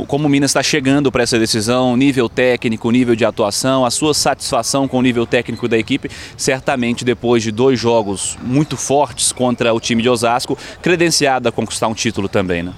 Como 0.09 0.27
o 0.27 0.29
Minas 0.29 0.51
está 0.51 0.63
chegando 0.65 1.13
para 1.13 1.23
essa 1.23 1.39
decisão, 1.39 1.97
nível 1.97 2.29
técnico, 2.29 2.91
nível 2.91 3.15
de 3.15 3.25
atuação, 3.25 3.85
a 3.85 3.91
sua 3.91 4.15
satisfação 4.15 4.89
com 4.89 4.99
o 4.99 5.03
nível 5.03 5.25
técnico 5.27 5.69
da 5.69 5.79
equipe, 5.79 6.11
certamente 6.37 7.05
depois 7.05 7.43
de 7.43 7.53
dois 7.53 7.79
jogos 7.79 8.37
muito 8.43 8.77
fortes 8.77 9.31
contra 9.31 9.73
o 9.73 9.79
time 9.79 10.03
de 10.03 10.09
Osasco, 10.09 10.59
credenciada 10.83 11.51
a 11.51 11.53
conquistar 11.53 11.87
um 11.87 11.95
título 11.95 12.29
também, 12.29 12.65
né? 12.65 12.73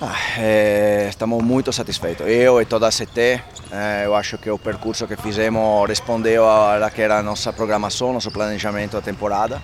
Ah, 0.00 0.14
é, 0.38 1.06
estamos 1.08 1.42
muito 1.42 1.72
satisfeitos. 1.72 2.26
Eu 2.28 2.60
e 2.60 2.64
toda 2.64 2.86
a 2.86 2.90
CT, 2.90 3.40
é, 3.72 4.02
eu 4.04 4.14
acho 4.14 4.38
que 4.38 4.50
o 4.50 4.58
percurso 4.58 5.06
que 5.06 5.16
fizemos 5.16 5.88
respondeu 5.88 6.48
a 6.48 6.90
que 6.94 7.02
era 7.02 7.18
a 7.18 7.22
nossa 7.22 7.52
programação, 7.52 8.12
nosso 8.12 8.30
planejamento 8.30 8.92
da 8.92 9.00
temporada. 9.00 9.60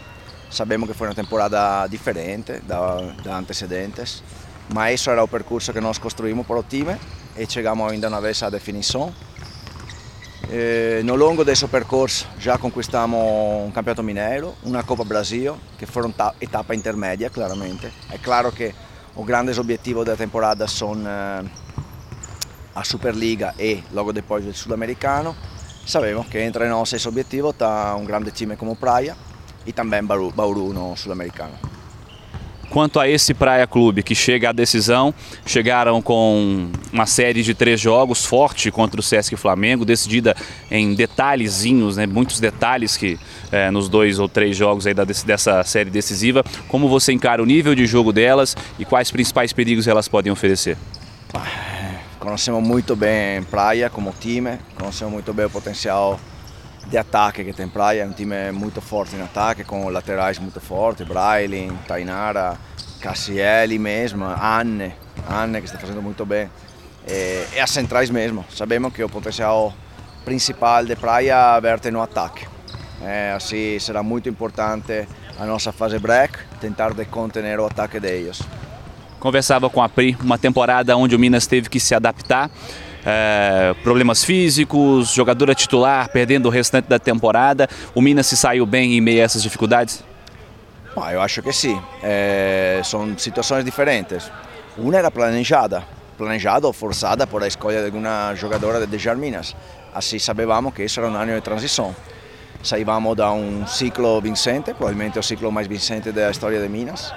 Sabemos 0.52 0.86
que 0.86 0.94
foi 0.94 1.08
uma 1.08 1.14
temporada 1.14 1.86
diferente 1.86 2.60
da, 2.60 2.96
da 3.24 3.38
antecedentes, 3.38 4.22
mas 4.68 5.00
isso 5.00 5.10
era 5.10 5.24
o 5.24 5.26
percurso 5.26 5.72
que 5.72 5.80
nós 5.80 5.96
construímos 5.96 6.46
para 6.46 6.58
o 6.58 6.62
time 6.62 6.94
e 7.38 7.46
chegamos 7.48 7.90
ainda 7.90 8.08
uma 8.08 8.20
vez 8.20 8.42
à 8.42 8.50
definição. 8.50 9.14
E, 10.50 11.02
no 11.04 11.16
longo 11.16 11.42
desse 11.42 11.66
percurso 11.68 12.28
já 12.38 12.58
conquistamos 12.58 13.18
um 13.66 13.70
campeonato 13.70 14.02
mineiro, 14.02 14.54
uma 14.62 14.82
Copa 14.82 15.04
Brasil, 15.04 15.56
que 15.78 15.86
foram 15.86 16.12
etapa 16.38 16.74
intermédia, 16.74 17.30
claramente. 17.30 17.90
É 18.10 18.18
claro 18.18 18.52
que 18.52 18.74
os 19.16 19.24
grandes 19.24 19.56
objetivos 19.56 20.04
da 20.04 20.16
temporada 20.16 20.68
são 20.68 20.92
uh, 20.92 21.50
a 22.74 22.84
Superliga 22.84 23.54
e 23.58 23.82
logo 23.90 24.12
depois 24.12 24.46
o 24.46 24.52
Sul-Americano. 24.52 25.34
Sabemos 25.86 26.26
que 26.26 26.38
entre 26.38 26.68
nós 26.68 26.92
esse 26.92 27.08
objetivo 27.08 27.50
está 27.50 27.96
um 27.96 28.04
grande 28.04 28.30
time 28.32 28.54
como 28.54 28.76
Praia, 28.76 29.16
e 29.66 29.72
também 29.72 30.02
Bauru, 30.02 30.30
Bauru 30.30 30.72
no 30.72 30.96
Sul-Americano. 30.96 31.52
Quanto 32.72 32.98
a 32.98 33.06
esse 33.06 33.34
Praia 33.34 33.66
Clube 33.66 34.02
que 34.02 34.14
chega 34.14 34.48
à 34.48 34.52
decisão, 34.52 35.12
chegaram 35.44 36.00
com 36.00 36.70
uma 36.90 37.04
série 37.04 37.42
de 37.42 37.52
três 37.52 37.78
jogos 37.78 38.24
forte 38.24 38.70
contra 38.70 38.98
o 38.98 39.02
Sesc 39.02 39.36
Flamengo, 39.36 39.84
decidida 39.84 40.34
em 40.70 40.94
detalhezinhos, 40.94 41.98
né, 41.98 42.06
muitos 42.06 42.40
detalhes 42.40 42.96
que 42.96 43.20
é, 43.50 43.70
nos 43.70 43.90
dois 43.90 44.18
ou 44.18 44.26
três 44.26 44.56
jogos 44.56 44.86
aí 44.86 44.94
da, 44.94 45.04
dessa 45.04 45.62
série 45.64 45.90
decisiva. 45.90 46.42
Como 46.66 46.88
você 46.88 47.12
encara 47.12 47.42
o 47.42 47.46
nível 47.46 47.74
de 47.74 47.84
jogo 47.84 48.10
delas 48.10 48.56
e 48.78 48.86
quais 48.86 49.10
principais 49.10 49.52
perigos 49.52 49.86
elas 49.86 50.08
podem 50.08 50.32
oferecer? 50.32 50.78
Conhecemos 52.18 52.66
muito 52.66 52.96
bem 52.96 53.42
Praia 53.42 53.90
como 53.90 54.14
time, 54.18 54.58
conhecemos 54.78 55.12
muito 55.12 55.34
bem 55.34 55.44
o 55.44 55.50
potencial 55.50 56.18
de 56.86 56.98
ataque 56.98 57.44
que 57.44 57.52
tem 57.52 57.68
Praia, 57.68 58.02
é 58.02 58.06
um 58.06 58.12
time 58.12 58.52
muito 58.52 58.80
forte 58.80 59.16
em 59.16 59.22
ataque, 59.22 59.64
com 59.64 59.88
laterais 59.88 60.38
muito 60.38 60.60
fortes, 60.60 61.06
Brailin, 61.06 61.76
Tainara, 61.86 62.56
Cassielli 63.00 63.78
mesmo, 63.78 64.24
Anne, 64.24 64.94
Anne 65.28 65.60
que 65.60 65.66
está 65.66 65.78
fazendo 65.78 66.02
muito 66.02 66.24
bem. 66.26 66.50
E, 67.06 67.44
e 67.54 67.60
as 67.60 67.70
centrais 67.70 68.10
mesmo, 68.10 68.44
sabemos 68.50 68.92
que 68.92 69.02
o 69.02 69.08
potencial 69.08 69.74
principal 70.24 70.84
de 70.84 70.96
Praia 70.96 71.58
verte 71.60 71.90
no 71.90 72.00
ataque. 72.00 72.46
É, 73.00 73.32
assim 73.32 73.78
será 73.80 74.02
muito 74.02 74.28
importante 74.28 75.06
a 75.38 75.44
nossa 75.44 75.72
fase 75.72 75.98
break, 75.98 76.38
tentar 76.60 76.94
de 76.94 77.04
contener 77.06 77.58
o 77.58 77.66
ataque 77.66 77.98
deles. 77.98 78.40
Conversava 79.18 79.68
com 79.70 79.82
a 79.82 79.88
Pri, 79.88 80.16
uma 80.20 80.38
temporada 80.38 80.96
onde 80.96 81.14
o 81.14 81.18
Minas 81.18 81.46
teve 81.46 81.68
que 81.68 81.80
se 81.80 81.94
adaptar 81.94 82.50
é, 83.04 83.74
problemas 83.82 84.24
físicos, 84.24 85.12
jogadora 85.12 85.54
titular 85.54 86.08
perdendo 86.08 86.46
o 86.46 86.50
restante 86.50 86.88
da 86.88 86.98
temporada. 86.98 87.68
O 87.94 88.00
Minas 88.00 88.26
se 88.26 88.36
saiu 88.36 88.64
bem 88.64 88.96
em 88.96 89.00
meio 89.00 89.20
a 89.20 89.24
essas 89.24 89.42
dificuldades? 89.42 90.02
Ah, 90.96 91.12
eu 91.12 91.20
acho 91.20 91.42
que 91.42 91.52
sim. 91.52 91.80
É, 92.02 92.80
são 92.84 93.16
situações 93.18 93.64
diferentes. 93.64 94.30
Uma 94.76 94.96
era 94.96 95.10
planejada, 95.10 95.82
planejada 96.16 96.66
ou 96.66 96.72
forçada 96.72 97.26
por 97.26 97.42
a 97.42 97.46
escolha 97.46 97.80
de 97.80 97.86
alguma 97.86 98.34
jogadora 98.34 98.80
de 98.80 98.86
Dejar 98.86 99.16
Minas. 99.16 99.56
Assim 99.94 100.18
sabíamos 100.18 100.72
que 100.74 100.84
isso 100.84 101.00
era 101.00 101.08
um 101.08 101.14
ano 101.14 101.34
de 101.34 101.40
transição. 101.40 101.94
Saímos 102.62 103.16
da 103.16 103.32
um 103.32 103.66
ciclo 103.66 104.20
vincente, 104.20 104.72
provavelmente 104.72 105.18
o 105.18 105.22
ciclo 105.22 105.50
mais 105.50 105.66
vincente 105.66 106.12
da 106.12 106.30
história 106.30 106.60
de 106.60 106.68
Minas, 106.68 107.12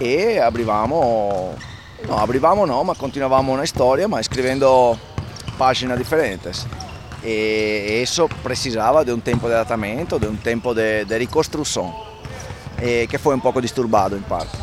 e 0.00 0.38
abrivamo, 0.38 1.54
não 2.08 2.18
abrivamo 2.18 2.66
não, 2.66 2.84
mas 2.84 2.96
continuavamo 2.96 3.56
na 3.56 3.64
história, 3.64 4.08
mas 4.08 4.22
escrevendo 4.22 4.98
páginas 5.58 5.98
diferentes. 5.98 6.66
E 7.24 8.00
isso 8.02 8.28
precisava 8.42 9.04
de 9.04 9.12
um 9.12 9.18
tempo 9.18 9.48
de 9.48 9.54
adaptamento, 9.54 10.18
de 10.18 10.28
um 10.28 10.36
tempo 10.36 10.72
de, 10.72 11.04
de 11.04 11.18
reconstrução, 11.18 11.92
que 13.10 13.18
foi 13.18 13.34
um 13.34 13.40
pouco 13.40 13.60
disturbado 13.60 14.16
em 14.16 14.22
parte. 14.22 14.56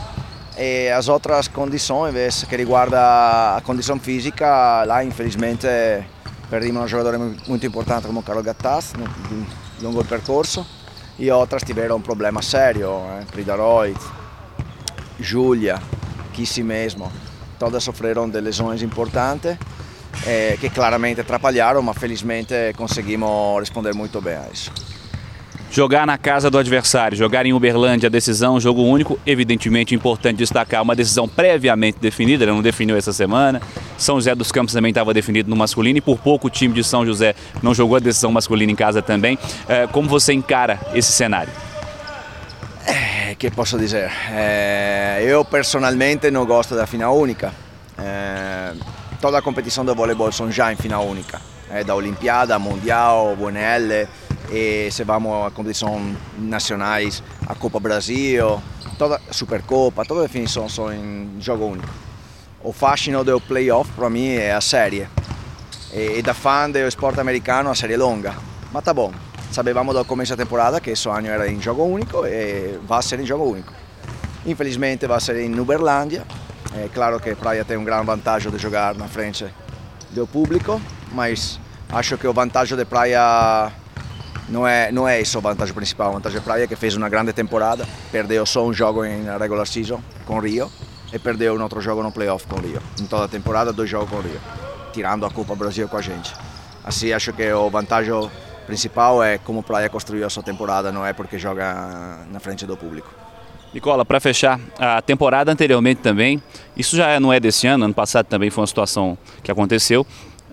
E 0.58 0.90
as 0.90 1.10
outras 1.10 1.50
condições, 1.50 2.46
que 2.46 2.56
riguarda 2.56 3.58
a 3.58 3.62
condição 3.62 4.00
física, 4.00 4.86
lá 4.86 5.04
infelizmente 5.04 5.68
perdimos 6.50 6.84
um 6.84 6.88
jogador 6.88 7.20
muito 7.46 7.66
importante 7.66 8.08
como 8.08 8.24
Carlos 8.24 8.46
Gattas 8.46 8.94
lungo 9.82 10.02
il 10.02 10.08
percorso 10.08 10.66
e 11.18 11.30
outras 11.32 11.64
tiveram 11.64 11.98
um 11.98 12.02
problema 12.02 12.42
sério, 12.42 12.90
eh? 13.20 13.25
Pridaroid, 13.32 14.00
Giulia, 15.20 15.82
Kissi 16.34 16.64
mesmo, 16.64 17.12
todas 17.58 17.84
sofreram 17.84 18.30
de 18.30 18.40
lesões 18.42 18.82
importantes 18.82 19.58
eh, 20.25 20.57
que 20.60 20.69
claramente 20.69 21.22
atrapalharam, 21.22 21.81
mas 21.81 21.98
felizmente 21.98 22.53
conseguimos 22.75 23.60
responder 23.60 23.93
muito 23.93 24.22
bem 24.22 24.36
a 24.36 24.48
isso. 24.51 24.72
Jogar 25.75 26.07
na 26.07 26.17
casa 26.17 26.50
do 26.50 26.57
adversário, 26.57 27.17
jogar 27.17 27.45
em 27.45 27.51
Uberlândia, 27.51 28.10
decisão, 28.10 28.60
jogo 28.60 28.84
único, 28.84 29.19
evidentemente 29.25 29.93
importante 29.93 30.38
destacar 30.38 30.81
uma 30.81 30.95
decisão 30.95 31.27
previamente 31.27 31.98
definida, 32.00 32.45
ele 32.45 32.51
não 32.53 32.62
definiu 32.62 32.95
essa 32.95 33.12
semana. 33.12 33.62
São 33.98 34.15
José 34.15 34.34
dos 34.36 34.53
Campos 34.53 34.74
também 34.74 34.91
estava 34.91 35.13
definido 35.13 35.50
no 35.50 35.55
masculino 35.55 35.98
e 35.98 36.01
por 36.01 36.17
pouco 36.19 36.48
o 36.48 36.50
time 36.50 36.74
de 36.74 36.81
São 36.81 37.05
José 37.05 37.36
não 37.62 37.74
jogou 37.74 37.98
a 37.98 38.00
decisão 38.00 38.31
masculina 38.31 38.72
em 38.72 38.75
casa 38.75 39.01
também. 39.01 39.38
É, 39.67 39.86
como 39.88 40.07
você 40.07 40.31
encara 40.31 40.79
esse 40.93 41.12
cenário? 41.12 41.51
É, 42.88 43.36
que 43.36 43.51
posso 43.51 43.77
dizer? 43.77 44.10
É, 44.31 45.24
eu 45.25 45.43
personalmente 45.43 46.31
não 46.31 46.45
gosto 46.45 46.74
da 46.74 46.88
final 46.88 47.17
única. 47.17 47.64
Toda 49.25 49.39
a 49.39 49.41
competição 49.41 49.84
do 49.84 49.96
voleibol 49.96 50.32
são 50.32 50.51
já 50.51 50.72
em 50.72 50.75
final 50.75 51.03
única. 51.03 51.41
É, 51.72 51.84
da 51.84 51.96
Olimpiada, 51.96 52.60
Mundial, 52.60 53.36
UNL 53.39 54.08
e 54.51 54.88
se 54.91 55.03
vamos 55.03 55.48
a 55.48 55.50
competições 55.50 56.15
nacionais, 56.38 57.24
a 57.48 57.55
Copa 57.55 57.79
Brasil, 57.79 58.62
toda 59.00 59.20
a 59.27 59.34
Supercopa, 59.34 60.05
toda 60.05 60.20
a 60.20 60.24
definição 60.27 60.70
são 60.70 60.94
em 60.94 61.38
jogo 61.39 61.65
único. 61.65 61.89
O 62.63 62.72
fascino 62.72 63.24
do 63.24 63.41
playoff 63.41 63.91
para 63.94 64.12
mim 64.12 64.27
é 64.27 64.53
a 64.53 64.62
série. 64.62 65.08
E, 65.91 66.22
da 66.22 66.36
fã 66.36 66.70
do 66.70 66.77
esporte 66.77 67.20
americano 67.20 67.72
a 67.72 67.74
série 67.74 67.98
longa. 67.98 68.36
Mas 68.72 68.84
tá 68.84 68.94
bom, 68.94 69.12
sabevamo 69.51 69.91
do 69.91 70.05
começo 70.05 70.36
da 70.36 70.44
temporada 70.44 70.79
que 70.79 70.91
esse 70.91 71.10
ano 71.10 71.25
era 71.29 71.50
em 71.50 71.60
jogo 71.60 71.84
único 71.84 72.27
e 72.27 72.77
vai 72.88 73.01
ser 73.01 73.20
em 73.20 73.25
jogo 73.25 73.46
único. 73.46 73.74
Infelizmente 74.46 75.08
vai 75.08 75.20
ser 75.20 75.38
em 75.38 75.60
Uberlândia. 75.60 76.24
É 76.77 76.89
claro 76.94 77.22
que 77.22 77.34
Praia 77.36 77.63
tem 77.63 77.77
um 77.77 77.86
grande 77.86 78.05
vantagem 78.05 78.51
de 78.51 78.58
jogar 78.58 78.94
na 78.96 79.08
frente 79.08 79.48
do 80.12 80.27
público, 80.27 80.82
mas 81.13 81.58
acho 81.89 82.17
que 82.17 82.27
o 82.27 82.34
vantagem 82.34 82.77
de 82.77 82.84
Praia 82.84 83.72
não 84.50 84.67
é, 84.67 84.91
não 84.91 85.08
é 85.08 85.22
esse 85.22 85.38
o 85.38 85.41
vantagem 85.41 85.74
principal. 85.74 86.10
O 86.10 86.13
vantagem 86.15 86.41
Praia 86.41 86.65
é 86.65 86.67
que 86.67 86.75
fez 86.75 86.98
uma 86.98 87.08
grande 87.08 87.32
temporada, 87.32 87.88
perdeu 88.12 88.46
só 88.46 88.65
um 88.65 88.74
jogo 88.74 89.05
em 89.05 89.24
regular 89.39 89.65
season 89.65 90.01
com 90.25 90.38
Rio 90.39 90.70
e 91.13 91.17
perdeu 91.17 91.55
um 91.55 91.63
outro 91.63 91.79
jogo 91.79 92.03
no 92.03 92.12
playoff 92.12 92.46
com 92.46 92.60
Rio. 92.60 92.82
Em 93.00 93.05
toda 93.05 93.24
a 93.24 93.29
temporada, 93.29 93.72
dois 93.72 93.89
jogos 93.89 94.10
com 94.10 94.20
Rio, 94.20 94.41
tirando 94.91 95.25
a 95.25 95.32
Copa 95.32 95.55
Brasil 95.55 95.88
com 95.88 95.96
a 95.96 96.01
gente. 96.01 96.36
Assim, 96.84 97.13
acho 97.13 97.32
que 97.32 97.53
o 97.53 97.70
vantagem 97.70 98.13
principal 98.67 99.24
é 99.24 99.38
como 99.38 99.63
Praia 99.63 99.88
construiu 99.88 100.25
a 100.25 100.29
sua 100.29 100.44
temporada, 100.44 100.91
não 100.91 101.05
é 101.05 101.13
porque 101.13 101.39
joga 101.39 102.25
na 102.29 102.39
frente 102.41 102.65
do 102.65 102.75
público. 102.75 103.25
Nicola, 103.75 104.05
para 104.05 104.22
fechar, 104.22 104.58
a 104.79 105.01
temporada 105.01 105.51
anteriormente 105.51 106.00
também, 106.01 106.41
isso 106.77 106.96
já 106.96 107.20
não 107.20 107.34
é 107.34 107.41
desse 107.41 107.67
ano, 107.67 107.84
ano 107.84 107.94
passado 107.94 108.25
também 108.25 108.50
foi 108.50 108.62
uma 108.62 108.67
situação 108.67 109.17
que 109.44 109.51
aconteceu, 109.51 110.08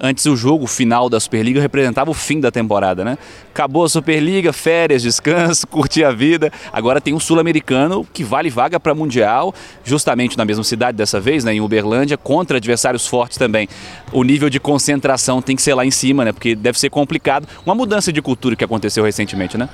Antes 0.04 0.26
o 0.26 0.34
jogo 0.34 0.66
final 0.66 1.08
da 1.08 1.20
Superliga 1.20 1.60
representava 1.60 2.10
o 2.10 2.14
fim 2.14 2.40
da 2.40 2.50
temporada, 2.50 3.04
né? 3.04 3.16
Acabou 3.50 3.84
a 3.84 3.88
Superliga, 3.88 4.52
férias, 4.52 5.02
descanso, 5.02 5.64
curtir 5.68 6.02
a 6.02 6.10
vida. 6.10 6.50
Agora 6.72 7.00
tem 7.00 7.14
um 7.14 7.20
sul-americano 7.20 8.04
que 8.12 8.24
vale 8.24 8.50
vaga 8.50 8.80
para 8.80 8.94
mundial, 8.96 9.54
justamente 9.84 10.36
na 10.36 10.44
mesma 10.44 10.64
cidade 10.64 10.98
dessa 10.98 11.20
vez, 11.20 11.44
né, 11.44 11.54
em 11.54 11.60
Uberlândia, 11.60 12.16
contra 12.16 12.56
adversários 12.56 13.06
fortes 13.06 13.38
também. 13.38 13.68
O 14.10 14.24
nível 14.24 14.50
de 14.50 14.58
concentração 14.58 15.40
tem 15.40 15.54
que 15.54 15.62
ser 15.62 15.74
lá 15.74 15.86
em 15.86 15.90
cima, 15.92 16.24
né? 16.24 16.32
Porque 16.32 16.56
deve 16.56 16.80
ser 16.80 16.90
complicado. 16.90 17.46
Uma 17.64 17.74
mudança 17.74 18.12
de 18.12 18.20
cultura 18.20 18.56
que 18.56 18.64
aconteceu 18.64 19.04
recentemente, 19.04 19.56
né? 19.56 19.68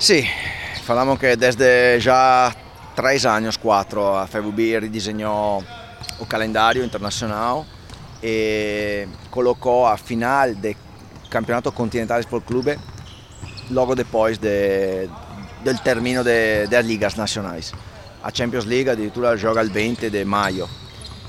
Sim, 0.00 0.26
falamos 0.84 1.18
que 1.18 1.34
desde 1.34 1.98
já 1.98 2.54
três 2.94 3.24
anos, 3.24 3.56
quatro, 3.56 4.04
a 4.06 4.26
FEBUB 4.26 4.80
redesenhou 4.80 5.64
o 6.20 6.26
calendário 6.26 6.84
internacional 6.84 7.64
e 8.22 9.08
colocou 9.30 9.86
a 9.86 9.96
final 9.96 10.54
do 10.54 10.76
campeonato 11.30 11.72
continental 11.72 12.22
por 12.28 12.42
clube 12.42 12.78
logo 13.70 13.94
depois 13.94 14.36
de, 14.38 15.08
del 15.64 15.78
termino 15.78 16.22
de, 16.22 16.66
das 16.66 16.84
ligas 16.84 17.16
nacionais. 17.16 17.72
A 18.22 18.30
Champions 18.30 18.66
League 18.66 18.90
addirittura 18.90 19.36
joga 19.36 19.62
il 19.62 19.70
20 19.70 20.10
de 20.10 20.24
maio. 20.24 20.68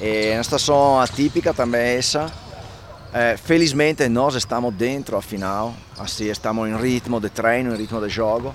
É 0.01 0.33
uma 0.35 0.43
situação 0.43 0.99
atípica 0.99 1.53
também 1.53 1.97
essa. 1.97 2.29
É, 3.13 3.37
felizmente 3.37 4.09
nós 4.09 4.35
estamos 4.35 4.73
dentro 4.73 5.15
a 5.15 5.21
final, 5.21 5.73
estamos 6.19 6.67
em 6.67 6.75
ritmo 6.75 7.21
de 7.21 7.29
treino, 7.29 7.73
em 7.73 7.77
ritmo 7.77 8.01
de 8.01 8.09
jogo. 8.09 8.53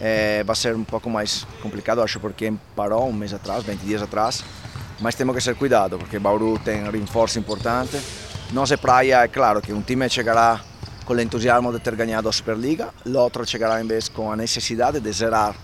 É, 0.00 0.42
vai 0.44 0.56
ser 0.56 0.74
um 0.74 0.84
pouco 0.84 1.08
mais 1.08 1.46
complicado, 1.62 2.02
acho, 2.02 2.18
porque 2.18 2.52
parou 2.74 3.08
um 3.08 3.12
mês 3.12 3.32
atrás, 3.32 3.62
20 3.62 3.80
dias 3.80 4.02
atrás 4.02 4.44
mas 5.00 5.14
temos 5.14 5.34
que 5.34 5.40
ser 5.40 5.54
cuidado 5.54 5.98
porque 5.98 6.18
Bauru 6.18 6.58
tem 6.58 6.88
reforço 6.90 7.38
importante. 7.38 8.00
Nossa 8.52 8.78
praia 8.78 9.22
é 9.22 9.28
claro 9.28 9.60
que 9.60 9.72
um 9.72 9.82
time 9.82 10.08
chegará 10.08 10.60
com 11.04 11.14
o 11.14 11.20
entusiasmo 11.20 11.72
de 11.72 11.80
ter 11.80 11.94
ganhado 11.96 12.28
a 12.28 12.32
Superliga, 12.32 12.90
outro 13.14 13.46
chegará 13.46 13.82
em 13.82 13.86
vez 13.86 14.08
com 14.08 14.30
a 14.30 14.36
necessidade 14.36 15.00
de 15.00 15.12
zerar 15.12 15.54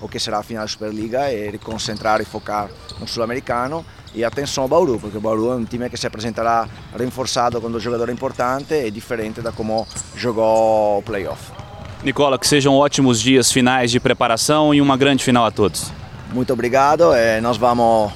o 0.00 0.08
que 0.08 0.18
será 0.18 0.38
a 0.38 0.42
final 0.42 0.64
da 0.64 0.68
Superliga 0.68 1.32
e 1.32 1.58
concentrar 1.58 2.20
e 2.20 2.24
focar 2.24 2.68
no 2.98 3.08
sul-americano. 3.08 3.84
E 4.14 4.24
atenção 4.24 4.62
ao 4.62 4.68
Bauru, 4.68 4.98
porque 4.98 5.18
o 5.18 5.20
Bauru 5.20 5.52
é 5.52 5.56
um 5.56 5.64
time 5.64 5.90
que 5.90 5.96
se 5.98 6.06
apresentará 6.06 6.66
reforçado 6.98 7.60
com 7.60 7.68
um 7.68 7.78
jogador 7.78 8.08
importante 8.08 8.72
e 8.72 8.90
diferente 8.90 9.42
da 9.42 9.52
como 9.52 9.86
jogou 10.14 11.00
o 11.00 11.02
playoff. 11.02 11.55
Nicola, 12.02 12.38
que 12.38 12.46
sejam 12.46 12.74
ótimos 12.74 13.20
dias 13.20 13.50
finais 13.50 13.90
de 13.90 13.98
preparação 13.98 14.72
e 14.74 14.80
uma 14.80 14.96
grande 14.96 15.24
final 15.24 15.44
a 15.44 15.50
todos. 15.50 15.90
Muito 16.32 16.52
obrigado. 16.52 17.10
nós 17.42 17.56
vamos 17.56 18.12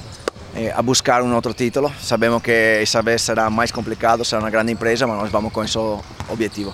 eh, 0.55 0.73
a 0.75 0.81
buscar 0.81 1.23
um 1.23 1.33
outro 1.33 1.53
título. 1.53 1.91
Sabemos 2.01 2.41
que 2.41 2.51
essa 2.51 3.01
vez 3.01 3.21
será 3.21 3.49
mais 3.49 3.71
complicado, 3.71 4.25
será 4.25 4.41
uma 4.41 4.49
grande 4.49 4.71
empresa, 4.71 5.07
mas 5.07 5.17
nós 5.17 5.31
vamos 5.31 5.51
com 5.53 5.63
esse 5.63 5.77
objetivo. 6.29 6.73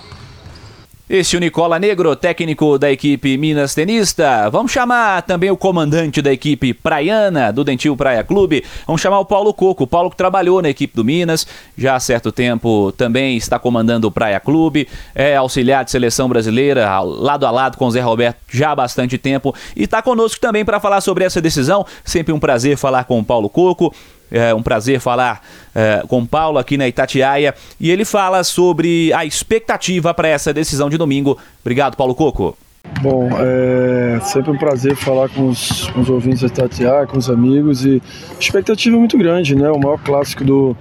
Este 1.10 1.36
é 1.36 1.38
o 1.38 1.40
Nicola 1.40 1.78
Negro, 1.78 2.14
técnico 2.14 2.78
da 2.78 2.92
equipe 2.92 3.38
Minas 3.38 3.74
Tenista. 3.74 4.50
Vamos 4.50 4.70
chamar 4.70 5.22
também 5.22 5.50
o 5.50 5.56
comandante 5.56 6.20
da 6.20 6.30
equipe 6.30 6.74
praiana 6.74 7.50
do 7.50 7.64
Dentil 7.64 7.96
Praia 7.96 8.22
Clube. 8.22 8.62
Vamos 8.86 9.00
chamar 9.00 9.18
o 9.18 9.24
Paulo 9.24 9.54
Coco. 9.54 9.84
O 9.84 9.86
Paulo 9.86 10.10
que 10.10 10.18
trabalhou 10.18 10.60
na 10.60 10.68
equipe 10.68 10.94
do 10.94 11.02
Minas, 11.02 11.46
já 11.78 11.94
há 11.94 12.00
certo 12.00 12.30
tempo 12.30 12.92
também 12.92 13.38
está 13.38 13.58
comandando 13.58 14.06
o 14.06 14.10
Praia 14.10 14.38
Clube, 14.38 14.86
é 15.14 15.34
auxiliar 15.34 15.82
de 15.82 15.90
seleção 15.90 16.28
brasileira, 16.28 17.00
lado 17.00 17.46
a 17.46 17.50
lado 17.50 17.78
com 17.78 17.86
o 17.86 17.90
Zé 17.90 18.02
Roberto 18.02 18.40
já 18.50 18.72
há 18.72 18.76
bastante 18.76 19.16
tempo. 19.16 19.54
E 19.74 19.84
está 19.84 20.02
conosco 20.02 20.38
também 20.38 20.62
para 20.62 20.78
falar 20.78 21.00
sobre 21.00 21.24
essa 21.24 21.40
decisão. 21.40 21.86
Sempre 22.04 22.34
um 22.34 22.38
prazer 22.38 22.76
falar 22.76 23.04
com 23.04 23.18
o 23.18 23.24
Paulo 23.24 23.48
Coco. 23.48 23.94
É 24.30 24.54
um 24.54 24.62
prazer 24.62 25.00
falar 25.00 25.42
é, 25.74 26.02
com 26.06 26.24
Paulo 26.26 26.58
aqui 26.58 26.76
na 26.76 26.86
Itatiaia 26.86 27.54
e 27.80 27.90
ele 27.90 28.04
fala 28.04 28.44
sobre 28.44 29.12
a 29.12 29.24
expectativa 29.24 30.12
para 30.12 30.28
essa 30.28 30.52
decisão 30.52 30.90
de 30.90 30.98
domingo. 30.98 31.38
Obrigado, 31.62 31.96
Paulo 31.96 32.14
Coco. 32.14 32.56
Bom, 33.02 33.28
é 33.38 34.18
sempre 34.20 34.50
um 34.50 34.56
prazer 34.56 34.96
falar 34.96 35.28
com 35.28 35.48
os, 35.48 35.88
com 35.90 36.00
os 36.00 36.08
ouvintes 36.08 36.40
da 36.40 36.46
Itatiaia, 36.48 37.06
com 37.06 37.18
os 37.18 37.30
amigos 37.30 37.84
e 37.84 38.02
expectativa 38.40 38.96
muito 38.96 39.16
grande, 39.16 39.54
né? 39.54 39.70
O 39.70 39.78
maior 39.78 39.98
clássico 39.98 40.44
do, 40.44 40.76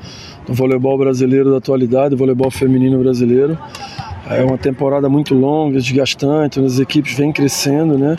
do 0.46 0.54
voleibol 0.54 0.98
brasileiro 0.98 1.52
da 1.52 1.58
atualidade, 1.58 2.16
voleibol 2.16 2.50
feminino 2.50 2.98
brasileiro. 3.00 3.58
É 4.30 4.44
uma 4.44 4.58
temporada 4.58 5.08
muito 5.08 5.34
longa, 5.34 5.80
desgastante, 5.80 6.60
as 6.60 6.80
equipes 6.80 7.14
vêm 7.16 7.32
crescendo, 7.32 7.98
né? 7.98 8.18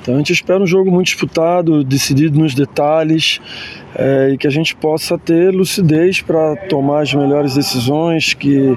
Então 0.00 0.14
a 0.14 0.18
gente 0.18 0.32
espera 0.32 0.62
um 0.62 0.66
jogo 0.66 0.90
muito 0.90 1.06
disputado, 1.06 1.84
decidido 1.84 2.38
nos 2.38 2.54
detalhes 2.54 3.40
é, 3.94 4.30
e 4.32 4.38
que 4.38 4.46
a 4.46 4.50
gente 4.50 4.74
possa 4.74 5.18
ter 5.18 5.50
lucidez 5.52 6.20
para 6.20 6.56
tomar 6.68 7.02
as 7.02 7.12
melhores 7.12 7.54
decisões, 7.54 8.32
que 8.32 8.76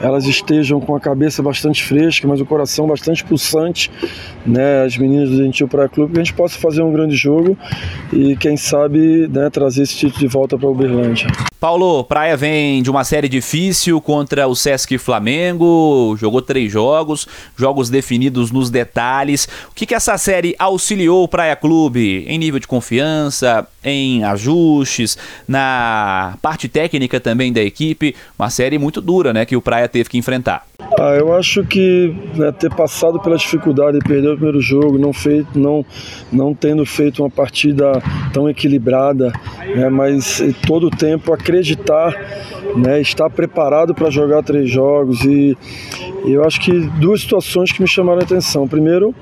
elas 0.00 0.26
estejam 0.26 0.80
com 0.80 0.96
a 0.96 1.00
cabeça 1.00 1.42
bastante 1.42 1.84
fresca, 1.84 2.26
mas 2.26 2.40
o 2.40 2.46
coração 2.46 2.86
bastante 2.86 3.22
pulsante, 3.22 3.90
né? 4.44 4.82
As 4.84 4.96
meninas 4.96 5.30
do 5.30 5.36
Gentil 5.36 5.68
Praia 5.68 5.88
Clube, 5.88 6.14
que 6.14 6.20
a 6.20 6.24
gente 6.24 6.34
possa 6.34 6.58
fazer 6.58 6.82
um 6.82 6.92
grande 6.92 7.14
jogo 7.14 7.56
e 8.12 8.34
quem 8.36 8.56
sabe 8.56 9.28
né, 9.28 9.50
trazer 9.50 9.82
esse 9.82 9.96
título 9.96 10.20
de 10.20 10.26
volta 10.26 10.58
para 10.58 10.68
Uberlândia. 10.68 11.28
Paulo, 11.64 12.04
Praia 12.04 12.36
vem 12.36 12.82
de 12.82 12.90
uma 12.90 13.04
série 13.04 13.26
difícil 13.26 13.98
contra 13.98 14.46
o 14.46 14.54
Sesc 14.54 14.98
Flamengo, 14.98 16.14
jogou 16.18 16.42
três 16.42 16.70
jogos, 16.70 17.26
jogos 17.56 17.88
definidos 17.88 18.50
nos 18.50 18.68
detalhes. 18.68 19.48
O 19.70 19.74
que, 19.74 19.86
que 19.86 19.94
essa 19.94 20.18
série 20.18 20.54
auxiliou 20.58 21.24
o 21.24 21.28
Praia 21.28 21.56
Clube 21.56 22.22
em 22.28 22.36
nível 22.36 22.60
de 22.60 22.66
confiança, 22.66 23.66
em 23.84 24.24
ajustes, 24.24 25.18
na 25.46 26.36
parte 26.40 26.68
técnica 26.68 27.20
também 27.20 27.52
da 27.52 27.62
equipe? 27.62 28.14
Uma 28.38 28.50
série 28.50 28.78
muito 28.78 29.00
dura, 29.00 29.32
né, 29.32 29.44
que 29.44 29.56
o 29.56 29.62
Praia 29.62 29.88
teve 29.88 30.08
que 30.08 30.18
enfrentar. 30.18 30.66
Ah, 30.98 31.14
eu 31.16 31.34
acho 31.34 31.64
que 31.64 32.14
né, 32.34 32.52
ter 32.52 32.72
passado 32.74 33.20
pela 33.20 33.36
dificuldade 33.36 33.98
de 33.98 34.04
perder 34.04 34.28
o 34.28 34.34
primeiro 34.34 34.60
jogo, 34.60 34.98
não, 34.98 35.12
feito, 35.12 35.58
não, 35.58 35.84
não 36.32 36.54
tendo 36.54 36.84
feito 36.86 37.22
uma 37.22 37.30
partida 37.30 38.02
tão 38.32 38.48
equilibrada, 38.48 39.32
né, 39.74 39.88
mas 39.88 40.42
todo 40.66 40.86
o 40.86 40.90
tempo 40.90 41.32
acreditar, 41.32 42.14
né, 42.76 43.00
estar 43.00 43.28
preparado 43.30 43.94
para 43.94 44.10
jogar 44.10 44.42
três 44.42 44.70
jogos 44.70 45.22
e 45.24 45.56
eu 46.24 46.42
acho 46.44 46.58
que 46.60 46.72
duas 46.98 47.20
situações 47.20 47.70
que 47.70 47.82
me 47.82 47.88
chamaram 47.88 48.20
a 48.20 48.24
atenção. 48.24 48.66
Primeiro, 48.66 49.14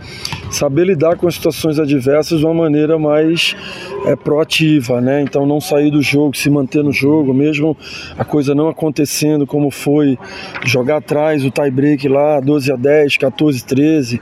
saber 0.51 0.85
lidar 0.85 1.17
com 1.17 1.27
as 1.27 1.35
situações 1.35 1.79
adversas 1.79 2.39
de 2.39 2.45
uma 2.45 2.55
maneira 2.55 2.99
mais 2.99 3.57
é, 4.07 4.17
proativa, 4.17 5.01
né? 5.01 5.23
Então 5.23 5.47
não 5.47 5.61
sair 5.61 5.91
do 5.91 6.03
jogo, 6.03 6.37
se 6.37 6.51
manter 6.51 6.83
no 6.83 6.93
jogo, 6.93 7.33
mesmo 7.33 7.77
a 8.19 8.25
coisa 8.25 8.55
não 8.55 8.69
acontecendo 8.69 9.47
como 9.47 9.71
foi, 9.71 10.19
jogar 10.65 10.99
atrás 10.99 11.45
o 11.45 11.51
tie 11.51 11.71
break 11.71 12.09
lá, 12.09 12.41
12 12.41 12.73
a 12.73 12.77
10, 12.77 13.17
14 13.17 13.63
a 13.63 13.67
13 13.67 14.21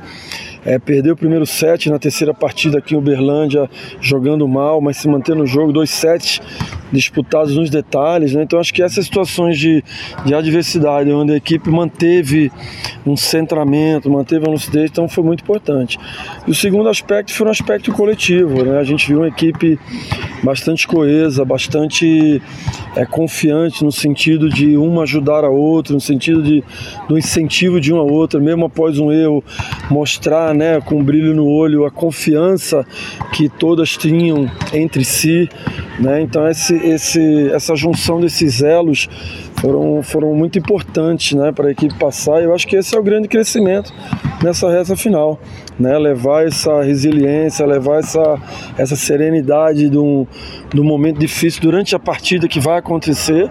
é, 0.64 0.79
perdeu 0.79 1.14
o 1.14 1.17
primeiro 1.17 1.47
set 1.47 1.88
na 1.88 1.99
terceira 1.99 2.35
partida 2.35 2.79
aqui 2.79 2.95
em 2.95 2.99
Uberlândia, 2.99 3.69
jogando 4.00 4.47
mal, 4.47 4.81
mas 4.81 4.99
se 4.99 5.09
manter 5.09 5.35
no 5.35 5.47
jogo, 5.47 5.73
dois 5.73 5.90
sets 5.90 6.40
disputados 6.93 7.57
nos 7.57 7.71
detalhes. 7.71 8.35
Né? 8.35 8.43
Então 8.43 8.59
acho 8.59 8.73
que 8.73 8.83
essas 8.83 9.05
situações 9.05 9.59
de, 9.59 9.83
de 10.25 10.35
adversidade, 10.35 11.11
onde 11.12 11.33
a 11.33 11.37
equipe 11.37 11.71
manteve 11.71 12.50
um 13.07 13.17
centramento, 13.17 14.11
manteve 14.11 14.47
a 14.47 14.50
lucidez, 14.50 14.90
então 14.90 15.09
foi 15.09 15.25
muito 15.25 15.43
importante. 15.43 15.99
E 16.47 16.50
o 16.50 16.55
segundo 16.55 16.88
aspecto 16.88 17.33
foi 17.33 17.47
um 17.47 17.50
aspecto 17.50 17.93
coletivo. 17.93 18.64
Né? 18.64 18.79
A 18.79 18.85
gente 18.85 19.07
viu 19.09 19.19
uma 19.19 19.29
equipe 19.29 19.79
bastante 20.43 20.87
coesa, 20.87 21.45
bastante 21.45 22.43
é, 22.97 23.05
confiante 23.05 23.85
no 23.85 23.93
sentido 23.93 24.49
de 24.49 24.76
uma 24.76 25.02
ajudar 25.02 25.45
a 25.45 25.50
outra, 25.50 25.95
no 25.95 26.00
sentido 26.00 26.43
de, 26.43 26.62
do 27.09 27.19
incentivo 27.19 27.81
de 27.81 27.93
uma 27.93 28.00
a 28.00 28.05
outra, 28.05 28.40
mesmo 28.40 28.67
após 28.67 28.99
um 28.99 29.12
erro, 29.12 29.45
mostrar 29.90 30.50
né, 30.54 30.80
com 30.80 30.97
um 30.97 31.04
brilho 31.04 31.35
no 31.35 31.47
olho 31.47 31.85
a 31.85 31.90
confiança 31.90 32.87
que 33.33 33.49
todas 33.49 33.97
tinham 33.97 34.50
entre 34.73 35.04
si. 35.04 35.49
Né? 35.99 36.23
Então 36.23 36.49
esse, 36.49 36.75
esse, 36.76 37.50
essa 37.50 37.75
junção 37.75 38.21
desses 38.21 38.62
elos 38.62 39.09
foram, 39.61 40.02
foram 40.02 40.35
muito 40.35 40.59
importantes 40.59 41.37
né, 41.37 41.52
para 41.52 41.69
a 41.69 41.71
equipe 41.71 41.95
passar. 41.95 42.40
E 42.40 42.45
eu 42.45 42.54
acho 42.54 42.66
que 42.66 42.76
esse 42.76 42.95
é 42.95 42.99
o 42.99 43.02
grande 43.02 43.28
crescimento 43.28 43.92
nessa 44.43 44.71
reta 44.71 44.97
final. 44.97 45.39
Né, 45.79 45.97
levar 45.99 46.47
essa 46.47 46.83
resiliência, 46.83 47.65
levar 47.65 48.01
essa, 48.01 48.39
essa 48.77 48.97
serenidade 48.97 49.89
de 49.89 49.99
de 50.73 50.81
um 50.81 50.85
momento 50.85 51.19
difícil 51.19 51.61
durante 51.61 51.95
a 51.95 51.99
partida 51.99 52.49
que 52.49 52.61
vai 52.61 52.79
acontecer, 52.79 53.51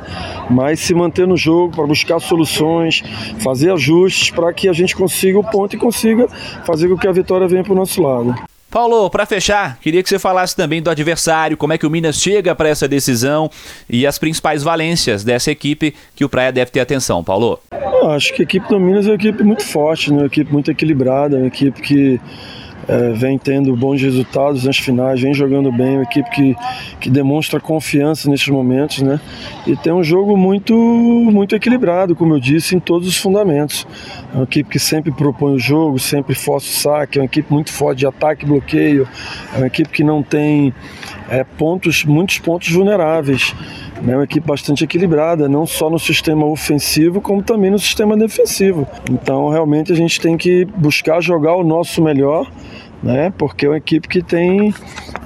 mas 0.49 0.79
se 0.79 0.93
manter 0.93 1.27
no 1.27 1.35
jogo 1.35 1.75
para 1.75 1.85
buscar 1.85 2.19
soluções, 2.19 3.03
fazer 3.39 3.71
ajustes 3.71 4.31
para 4.31 4.53
que 4.53 4.69
a 4.69 4.73
gente 4.73 4.95
consiga 4.95 5.39
o 5.39 5.43
ponto 5.43 5.75
e 5.75 5.79
consiga 5.79 6.27
fazer 6.65 6.87
com 6.87 6.97
que 6.97 7.07
a 7.07 7.11
vitória 7.11 7.47
venha 7.47 7.63
para 7.63 7.73
o 7.73 7.75
nosso 7.75 8.01
lado. 8.01 8.48
Paulo, 8.69 9.09
para 9.09 9.25
fechar, 9.25 9.79
queria 9.81 10.03
que 10.03 10.09
você 10.09 10.19
falasse 10.19 10.55
também 10.55 10.79
do 10.79 10.91
adversário, 10.91 11.57
como 11.57 11.73
é 11.73 11.77
que 11.77 11.87
o 11.87 11.89
Minas 11.89 12.17
chega 12.17 12.53
para 12.53 12.69
essa 12.69 12.87
decisão 12.87 13.49
e 13.89 14.05
as 14.05 14.19
principais 14.19 14.61
valências 14.61 15.23
dessa 15.23 15.49
equipe 15.49 15.95
que 16.15 16.23
o 16.23 16.29
Praia 16.29 16.51
deve 16.51 16.69
ter 16.69 16.79
atenção. 16.79 17.23
Paulo. 17.23 17.59
acho 18.11 18.31
que 18.33 18.43
a 18.43 18.43
equipe 18.43 18.67
do 18.67 18.79
Minas 18.79 19.07
é 19.07 19.09
uma 19.09 19.15
equipe 19.15 19.43
muito 19.43 19.63
forte, 19.63 20.11
né? 20.11 20.19
uma 20.19 20.27
equipe 20.27 20.53
muito 20.53 20.69
equilibrada, 20.69 21.37
uma 21.37 21.47
equipe 21.47 21.81
que 21.81 22.21
é, 22.87 23.11
vem 23.11 23.37
tendo 23.37 23.75
bons 23.75 24.01
resultados 24.01 24.63
nas 24.63 24.77
finais, 24.77 25.21
vem 25.21 25.33
jogando 25.33 25.71
bem, 25.71 25.97
uma 25.97 26.03
equipe 26.03 26.29
que, 26.31 26.55
que 26.99 27.09
demonstra 27.09 27.59
confiança 27.59 28.29
nesses 28.29 28.47
momentos, 28.47 29.01
né? 29.01 29.19
E 29.67 29.75
tem 29.75 29.93
um 29.93 30.03
jogo 30.03 30.35
muito, 30.35 30.73
muito 30.75 31.55
equilibrado, 31.55 32.15
como 32.15 32.33
eu 32.33 32.39
disse, 32.39 32.75
em 32.75 32.79
todos 32.79 33.07
os 33.07 33.17
fundamentos. 33.17 33.85
É 34.33 34.37
uma 34.37 34.43
equipe 34.43 34.69
que 34.69 34.79
sempre 34.79 35.11
propõe 35.11 35.53
o 35.53 35.59
jogo, 35.59 35.99
sempre 35.99 36.33
força 36.33 36.67
o 36.67 36.71
saque, 36.71 37.19
é 37.19 37.21
uma 37.21 37.25
equipe 37.25 37.51
muito 37.51 37.71
forte 37.71 37.99
de 37.99 38.07
ataque 38.07 38.45
e 38.45 38.47
bloqueio, 38.47 39.07
é 39.53 39.57
uma 39.57 39.67
equipe 39.67 39.89
que 39.89 40.03
não 40.03 40.23
tem 40.23 40.73
é, 41.29 41.43
pontos, 41.43 42.03
muitos 42.05 42.39
pontos 42.39 42.71
vulneráveis. 42.71 43.53
É 44.07 44.15
uma 44.15 44.23
equipe 44.23 44.47
bastante 44.47 44.83
equilibrada, 44.83 45.49
não 45.49 45.65
só 45.65 45.89
no 45.89 45.99
sistema 45.99 46.45
ofensivo, 46.45 47.19
como 47.19 47.43
também 47.43 47.69
no 47.69 47.77
sistema 47.77 48.15
defensivo. 48.15 48.87
Então, 49.11 49.49
realmente, 49.49 49.91
a 49.91 49.95
gente 49.95 50.21
tem 50.21 50.37
que 50.37 50.63
buscar 50.63 51.21
jogar 51.21 51.55
o 51.55 51.63
nosso 51.63 52.01
melhor 52.01 52.49
né? 53.01 53.33
Porque 53.37 53.65
é 53.65 53.69
uma 53.69 53.77
equipe 53.77 54.07
que 54.07 54.21
tem 54.21 54.73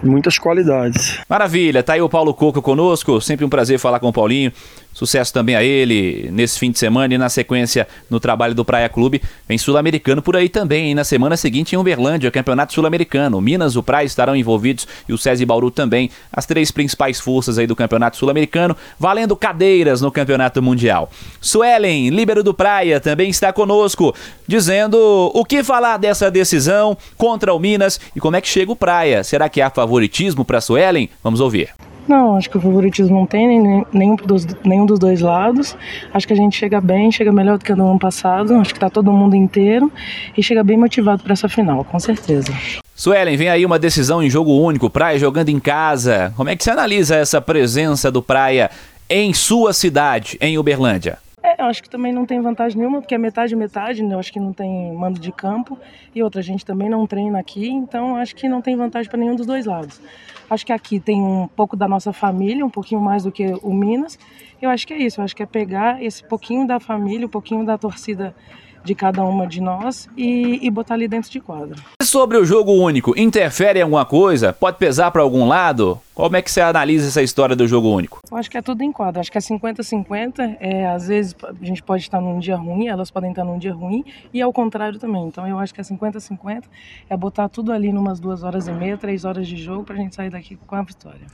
muitas 0.01 0.37
qualidades. 0.37 1.19
Maravilha, 1.27 1.83
tá 1.83 1.93
aí 1.93 2.01
o 2.01 2.09
Paulo 2.09 2.33
Coco 2.33 2.61
conosco, 2.61 3.19
sempre 3.21 3.45
um 3.45 3.49
prazer 3.49 3.79
falar 3.79 3.99
com 3.99 4.09
o 4.09 4.13
Paulinho. 4.13 4.51
Sucesso 4.93 5.33
também 5.33 5.55
a 5.55 5.63
ele 5.63 6.29
nesse 6.31 6.59
fim 6.59 6.71
de 6.71 6.77
semana 6.77 7.13
e 7.13 7.17
na 7.17 7.27
sequência 7.27 7.87
no 8.09 8.19
trabalho 8.19 8.53
do 8.53 8.63
Praia 8.63 8.87
Clube. 8.87 9.21
Vem 9.47 9.57
Sul-Americano 9.57 10.21
por 10.21 10.37
aí 10.37 10.47
também. 10.47 10.91
E 10.91 10.95
na 10.95 11.03
semana 11.03 11.35
seguinte 11.35 11.73
em 11.73 11.77
Uberlândia, 11.77 12.29
Campeonato 12.29 12.73
Sul-Americano. 12.73 13.41
Minas, 13.41 13.75
o 13.75 13.83
Praia 13.83 14.05
estarão 14.05 14.35
envolvidos 14.35 14.87
e 15.09 15.13
o 15.13 15.17
SESI 15.17 15.45
Bauru 15.45 15.71
também. 15.71 16.09
As 16.31 16.45
três 16.45 16.69
principais 16.71 17.19
forças 17.19 17.57
aí 17.57 17.65
do 17.65 17.75
Campeonato 17.75 18.17
Sul-Americano, 18.17 18.77
valendo 18.99 19.35
cadeiras 19.35 19.99
no 19.99 20.11
Campeonato 20.11 20.61
Mundial. 20.61 21.09
Suelen, 21.41 22.09
líbero 22.09 22.43
do 22.43 22.53
Praia, 22.53 22.99
também 22.99 23.29
está 23.29 23.51
conosco, 23.51 24.13
dizendo 24.47 24.97
o 25.33 25.43
que 25.43 25.63
falar 25.63 25.97
dessa 25.97 26.29
decisão 26.29 26.95
contra 27.17 27.53
o 27.53 27.59
Minas 27.59 27.99
e 28.15 28.19
como 28.19 28.35
é 28.35 28.41
que 28.41 28.47
chega 28.47 28.71
o 28.71 28.75
Praia. 28.75 29.23
Será 29.23 29.49
que 29.49 29.61
há 29.61 29.69
favoritismo 29.69 30.45
para 30.45 30.61
Suelen? 30.61 31.09
Vamos 31.23 31.39
ouvir. 31.39 31.69
Não, 32.07 32.35
acho 32.35 32.49
que 32.49 32.57
o 32.57 32.61
favoritismo 32.61 33.15
não 33.15 33.25
tem 33.25 33.47
nem, 33.47 33.85
nenhum, 33.93 34.15
dos, 34.15 34.45
nenhum 34.63 34.85
dos 34.85 34.99
dois 34.99 35.21
lados. 35.21 35.75
Acho 36.13 36.27
que 36.27 36.33
a 36.33 36.35
gente 36.35 36.57
chega 36.57 36.81
bem, 36.81 37.11
chega 37.11 37.31
melhor 37.31 37.57
do 37.57 37.63
que 37.63 37.73
no 37.73 37.89
ano 37.89 37.99
passado. 37.99 38.55
Acho 38.55 38.71
que 38.73 38.77
está 38.77 38.89
todo 38.89 39.11
mundo 39.11 39.35
inteiro 39.35 39.91
e 40.37 40.43
chega 40.43 40.63
bem 40.63 40.77
motivado 40.77 41.23
para 41.23 41.33
essa 41.33 41.47
final, 41.47 41.83
com 41.83 41.99
certeza. 41.99 42.53
Suelen, 42.95 43.37
vem 43.37 43.49
aí 43.49 43.65
uma 43.65 43.79
decisão 43.79 44.21
em 44.21 44.29
jogo 44.29 44.51
único, 44.51 44.89
Praia 44.89 45.17
jogando 45.17 45.49
em 45.49 45.59
casa. 45.59 46.33
Como 46.35 46.49
é 46.49 46.55
que 46.55 46.63
você 46.63 46.71
analisa 46.71 47.15
essa 47.15 47.41
presença 47.41 48.11
do 48.11 48.21
Praia 48.21 48.69
em 49.09 49.33
sua 49.33 49.73
cidade, 49.73 50.37
em 50.39 50.57
Uberlândia? 50.57 51.22
Eu 51.63 51.69
acho 51.69 51.81
que 51.81 51.89
também 51.89 52.11
não 52.11 52.25
tem 52.25 52.41
vantagem 52.41 52.77
nenhuma, 52.77 52.99
porque 52.99 53.15
é 53.15 53.17
metade 53.17 53.55
metade, 53.55 54.03
né? 54.03 54.15
Eu 54.15 54.19
acho 54.19 54.33
que 54.33 54.39
não 54.39 54.51
tem 54.51 54.91
mando 54.93 55.17
de 55.17 55.31
campo 55.31 55.79
e 56.13 56.21
outra 56.21 56.41
gente 56.41 56.65
também 56.65 56.89
não 56.89 57.07
treina 57.07 57.39
aqui, 57.39 57.69
então 57.69 58.17
acho 58.17 58.35
que 58.35 58.49
não 58.49 58.61
tem 58.61 58.75
vantagem 58.75 59.09
para 59.09 59.17
nenhum 59.17 59.35
dos 59.35 59.45
dois 59.45 59.65
lados. 59.65 60.01
Acho 60.49 60.65
que 60.65 60.73
aqui 60.73 60.99
tem 60.99 61.21
um 61.21 61.47
pouco 61.47 61.77
da 61.77 61.87
nossa 61.87 62.11
família, 62.11 62.65
um 62.65 62.69
pouquinho 62.69 62.99
mais 62.99 63.23
do 63.23 63.31
que 63.31 63.45
o 63.63 63.73
Minas. 63.73 64.19
Eu 64.61 64.69
acho 64.69 64.85
que 64.85 64.93
é 64.93 64.97
isso, 64.97 65.21
eu 65.21 65.23
acho 65.23 65.33
que 65.33 65.41
é 65.41 65.45
pegar 65.45 66.03
esse 66.03 66.21
pouquinho 66.23 66.67
da 66.67 66.81
família, 66.81 67.25
um 67.25 67.29
pouquinho 67.29 67.65
da 67.65 67.77
torcida 67.77 68.35
de 68.83 68.93
cada 68.95 69.23
uma 69.23 69.47
de 69.47 69.61
nós 69.61 70.07
e, 70.17 70.59
e 70.61 70.69
botar 70.69 70.95
ali 70.95 71.07
dentro 71.07 71.29
de 71.29 71.39
quadra. 71.39 71.75
Sobre 72.01 72.37
o 72.37 72.45
jogo 72.45 72.71
único, 72.71 73.17
interfere 73.17 73.79
em 73.79 73.83
alguma 73.83 74.05
coisa? 74.05 74.53
Pode 74.53 74.77
pesar 74.77 75.11
para 75.11 75.21
algum 75.21 75.47
lado? 75.47 75.99
Como 76.13 76.35
é 76.35 76.41
que 76.41 76.51
você 76.51 76.61
analisa 76.61 77.07
essa 77.07 77.23
história 77.23 77.55
do 77.55 77.67
jogo 77.67 77.89
único? 77.89 78.19
Eu 78.29 78.37
acho 78.37 78.49
que 78.49 78.57
é 78.57 78.61
tudo 78.61 78.83
em 78.83 78.91
quadra. 78.91 79.19
Acho 79.19 79.31
que 79.31 79.37
é 79.37 79.41
50-50. 79.41 80.57
É, 80.59 80.85
às 80.87 81.07
vezes 81.07 81.35
a 81.43 81.65
gente 81.65 81.81
pode 81.81 82.03
estar 82.03 82.21
num 82.21 82.37
dia 82.39 82.55
ruim, 82.55 82.87
elas 82.87 83.09
podem 83.09 83.31
estar 83.31 83.43
num 83.43 83.57
dia 83.57 83.73
ruim, 83.73 84.05
e 84.31 84.39
ao 84.41 84.53
contrário 84.53 84.99
também. 84.99 85.25
Então 85.25 85.47
eu 85.47 85.57
acho 85.57 85.73
que 85.73 85.81
é 85.81 85.83
50-50. 85.83 86.63
É 87.09 87.17
botar 87.17 87.49
tudo 87.49 87.71
ali 87.71 87.91
numas 87.91 88.19
duas 88.19 88.43
horas 88.43 88.67
e 88.67 88.71
meia, 88.71 88.95
três 88.95 89.25
horas 89.25 89.47
de 89.47 89.57
jogo, 89.57 89.83
para 89.83 89.95
a 89.95 89.97
gente 89.97 90.15
sair 90.15 90.29
daqui 90.29 90.55
com 90.55 90.75
a 90.75 90.83
vitória. 90.83 91.25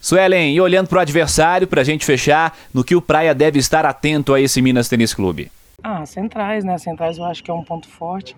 Suelen, 0.00 0.54
e 0.54 0.60
olhando 0.60 0.88
para 0.88 0.98
o 0.98 1.00
adversário, 1.00 1.66
para 1.66 1.80
a 1.80 1.84
gente 1.84 2.04
fechar, 2.04 2.56
no 2.72 2.84
que 2.84 2.94
o 2.94 3.00
Praia 3.00 3.34
deve 3.34 3.58
estar 3.58 3.86
atento 3.86 4.34
a 4.34 4.40
esse 4.40 4.60
Minas 4.60 4.88
Tênis 4.88 5.14
Clube? 5.14 5.50
Ah, 5.82 6.04
centrais, 6.06 6.64
né? 6.64 6.78
Centrais 6.78 7.18
eu 7.18 7.24
acho 7.24 7.44
que 7.44 7.50
é 7.50 7.54
um 7.54 7.62
ponto 7.62 7.88
forte, 7.88 8.34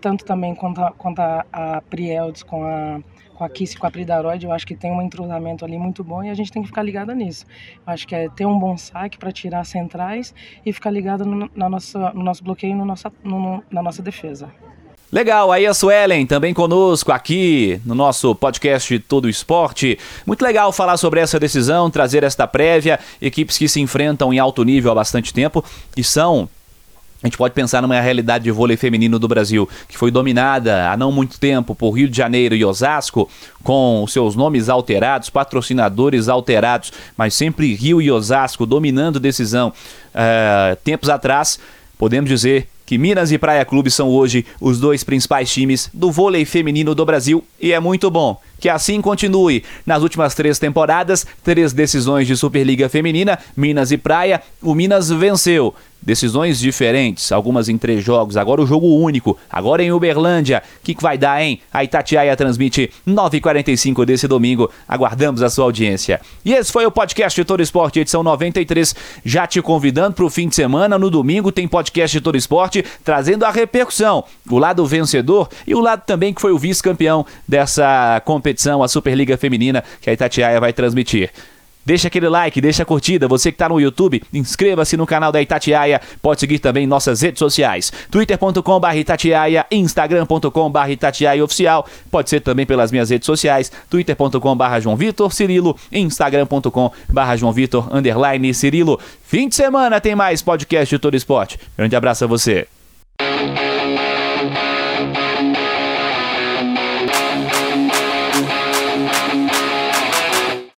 tanto 0.00 0.24
também 0.24 0.54
quanto 0.54 0.80
a, 0.80 0.92
quanto 0.92 1.20
a, 1.20 1.46
a 1.52 1.80
Prieldes 1.82 2.42
com 2.42 2.64
a 2.64 3.00
com 3.42 3.44
a 3.44 3.48
Kiss 3.48 3.76
com 3.76 3.86
a 3.86 3.90
Pridaroid, 3.90 4.44
eu 4.44 4.52
acho 4.52 4.66
que 4.66 4.76
tem 4.76 4.92
um 4.92 5.02
entrosamento 5.02 5.64
ali 5.64 5.76
muito 5.76 6.04
bom 6.04 6.22
e 6.22 6.30
a 6.30 6.34
gente 6.34 6.52
tem 6.52 6.62
que 6.62 6.68
ficar 6.68 6.82
ligado 6.82 7.12
nisso. 7.12 7.44
Eu 7.86 7.92
acho 7.92 8.06
que 8.06 8.14
é 8.14 8.28
ter 8.28 8.46
um 8.46 8.58
bom 8.58 8.76
saque 8.76 9.18
para 9.18 9.32
tirar 9.32 9.64
centrais 9.64 10.34
e 10.64 10.72
ficar 10.72 10.90
ligado 10.90 11.24
no, 11.24 11.50
na 11.54 11.68
nossa, 11.68 12.12
no 12.12 12.22
nosso 12.22 12.44
bloqueio 12.44 12.72
e 12.72 12.74
no 12.74 12.84
nossa, 12.84 13.12
no, 13.24 13.62
na 13.70 13.82
nossa 13.82 14.02
defesa. 14.02 14.48
Legal, 15.10 15.52
aí 15.52 15.66
a 15.66 15.74
Suelen 15.74 16.24
também 16.24 16.54
conosco 16.54 17.12
aqui 17.12 17.80
no 17.84 17.94
nosso 17.94 18.34
podcast 18.34 18.98
Todo 19.00 19.28
Esporte. 19.28 19.98
Muito 20.24 20.42
legal 20.42 20.72
falar 20.72 20.96
sobre 20.96 21.20
essa 21.20 21.38
decisão, 21.38 21.90
trazer 21.90 22.22
esta 22.22 22.46
prévia, 22.46 22.98
equipes 23.20 23.58
que 23.58 23.68
se 23.68 23.78
enfrentam 23.80 24.32
em 24.32 24.38
alto 24.38 24.62
nível 24.62 24.92
há 24.92 24.94
bastante 24.94 25.34
tempo 25.34 25.62
e 25.94 26.02
são 26.02 26.48
a 27.22 27.26
gente 27.26 27.36
pode 27.36 27.54
pensar 27.54 27.80
numa 27.80 28.00
realidade 28.00 28.44
de 28.44 28.50
vôlei 28.50 28.76
feminino 28.76 29.18
do 29.18 29.28
Brasil, 29.28 29.68
que 29.88 29.96
foi 29.96 30.10
dominada 30.10 30.90
há 30.90 30.96
não 30.96 31.12
muito 31.12 31.38
tempo 31.38 31.74
por 31.74 31.92
Rio 31.92 32.08
de 32.08 32.16
Janeiro 32.16 32.54
e 32.54 32.64
Osasco, 32.64 33.30
com 33.62 34.04
seus 34.08 34.34
nomes 34.34 34.68
alterados, 34.68 35.30
patrocinadores 35.30 36.28
alterados, 36.28 36.92
mas 37.16 37.34
sempre 37.34 37.74
Rio 37.74 38.02
e 38.02 38.10
Osasco 38.10 38.66
dominando 38.66 39.20
decisão. 39.20 39.72
Uh, 40.12 40.76
tempos 40.82 41.08
atrás, 41.08 41.60
podemos 41.96 42.28
dizer 42.28 42.68
que 42.84 42.98
Minas 42.98 43.30
e 43.30 43.38
Praia 43.38 43.64
Clube 43.64 43.90
são 43.90 44.08
hoje 44.08 44.44
os 44.60 44.80
dois 44.80 45.04
principais 45.04 45.50
times 45.50 45.88
do 45.94 46.10
vôlei 46.10 46.44
feminino 46.44 46.94
do 46.94 47.06
Brasil 47.06 47.44
e 47.60 47.72
é 47.72 47.78
muito 47.78 48.10
bom 48.10 48.38
que 48.62 48.68
assim 48.68 49.00
continue. 49.00 49.64
Nas 49.84 50.04
últimas 50.04 50.36
três 50.36 50.56
temporadas, 50.56 51.26
três 51.42 51.72
decisões 51.72 52.28
de 52.28 52.36
Superliga 52.36 52.88
Feminina, 52.88 53.36
Minas 53.56 53.90
e 53.90 53.98
Praia, 53.98 54.40
o 54.62 54.72
Minas 54.72 55.10
venceu. 55.10 55.74
Decisões 56.04 56.58
diferentes, 56.58 57.30
algumas 57.30 57.68
em 57.68 57.78
três 57.78 58.02
jogos, 58.02 58.36
agora 58.36 58.60
o 58.60 58.66
jogo 58.66 58.98
único, 58.98 59.38
agora 59.48 59.84
em 59.84 59.92
Uberlândia. 59.92 60.60
O 60.80 60.84
que, 60.84 60.96
que 60.96 61.02
vai 61.02 61.16
dar, 61.16 61.40
hein? 61.40 61.60
A 61.72 61.84
Itatiaia 61.84 62.36
transmite 62.36 62.90
9h45 63.06 64.04
desse 64.04 64.26
domingo. 64.26 64.68
Aguardamos 64.88 65.42
a 65.42 65.48
sua 65.48 65.64
audiência. 65.64 66.20
E 66.44 66.52
esse 66.52 66.72
foi 66.72 66.84
o 66.84 66.90
podcast 66.90 67.44
Todo 67.44 67.62
Esporte, 67.62 68.00
edição 68.00 68.24
93. 68.24 68.96
Já 69.24 69.46
te 69.46 69.62
convidando 69.62 70.16
para 70.16 70.24
o 70.24 70.30
fim 70.30 70.48
de 70.48 70.56
semana. 70.56 70.98
No 70.98 71.08
domingo 71.08 71.52
tem 71.52 71.68
podcast 71.68 72.20
Todo 72.20 72.36
Esporte 72.36 72.84
trazendo 73.04 73.44
a 73.44 73.52
repercussão, 73.52 74.24
o 74.50 74.58
lado 74.58 74.84
vencedor 74.84 75.48
e 75.64 75.72
o 75.72 75.80
lado 75.80 76.02
também 76.04 76.34
que 76.34 76.40
foi 76.40 76.50
o 76.50 76.58
vice-campeão 76.58 77.24
dessa 77.46 78.20
competição, 78.52 78.82
a 78.82 78.88
Superliga 78.88 79.36
Feminina, 79.36 79.82
que 80.00 80.10
a 80.10 80.12
Itatiaia 80.12 80.60
vai 80.60 80.72
transmitir. 80.72 81.30
Deixa 81.84 82.06
aquele 82.06 82.28
like, 82.28 82.60
deixa 82.60 82.84
a 82.84 82.86
curtida. 82.86 83.26
Você 83.26 83.50
que 83.50 83.56
está 83.56 83.68
no 83.68 83.80
YouTube, 83.80 84.22
inscreva-se 84.32 84.96
no 84.96 85.04
canal 85.04 85.32
da 85.32 85.42
Itatiaia. 85.42 86.00
Pode 86.20 86.38
seguir 86.38 86.60
também 86.60 86.86
nossas 86.86 87.20
redes 87.20 87.40
sociais: 87.40 87.92
twitter.com.br 88.08 88.94
Itatiaia, 88.94 89.66
instagram.com.br 89.68 90.90
Itatiaia 90.90 91.42
Oficial. 91.42 91.84
Pode 92.08 92.30
ser 92.30 92.40
também 92.40 92.64
pelas 92.64 92.92
minhas 92.92 93.10
redes 93.10 93.26
sociais: 93.26 93.72
twitter.com.br 93.90 94.80
João 94.80 94.94
Vitor 94.94 95.32
Cirilo, 95.32 95.76
instagram.com.br 95.90 97.36
João 97.36 97.52
Vitor 97.52 97.88
underline 97.92 98.54
Cirilo. 98.54 99.00
Fim 99.24 99.48
de 99.48 99.56
semana 99.56 100.00
tem 100.00 100.14
mais 100.14 100.40
podcast 100.40 100.94
de 100.94 101.00
todo 101.00 101.16
esporte. 101.16 101.58
Grande 101.76 101.96
abraço 101.96 102.22
a 102.22 102.28
você. 102.28 102.68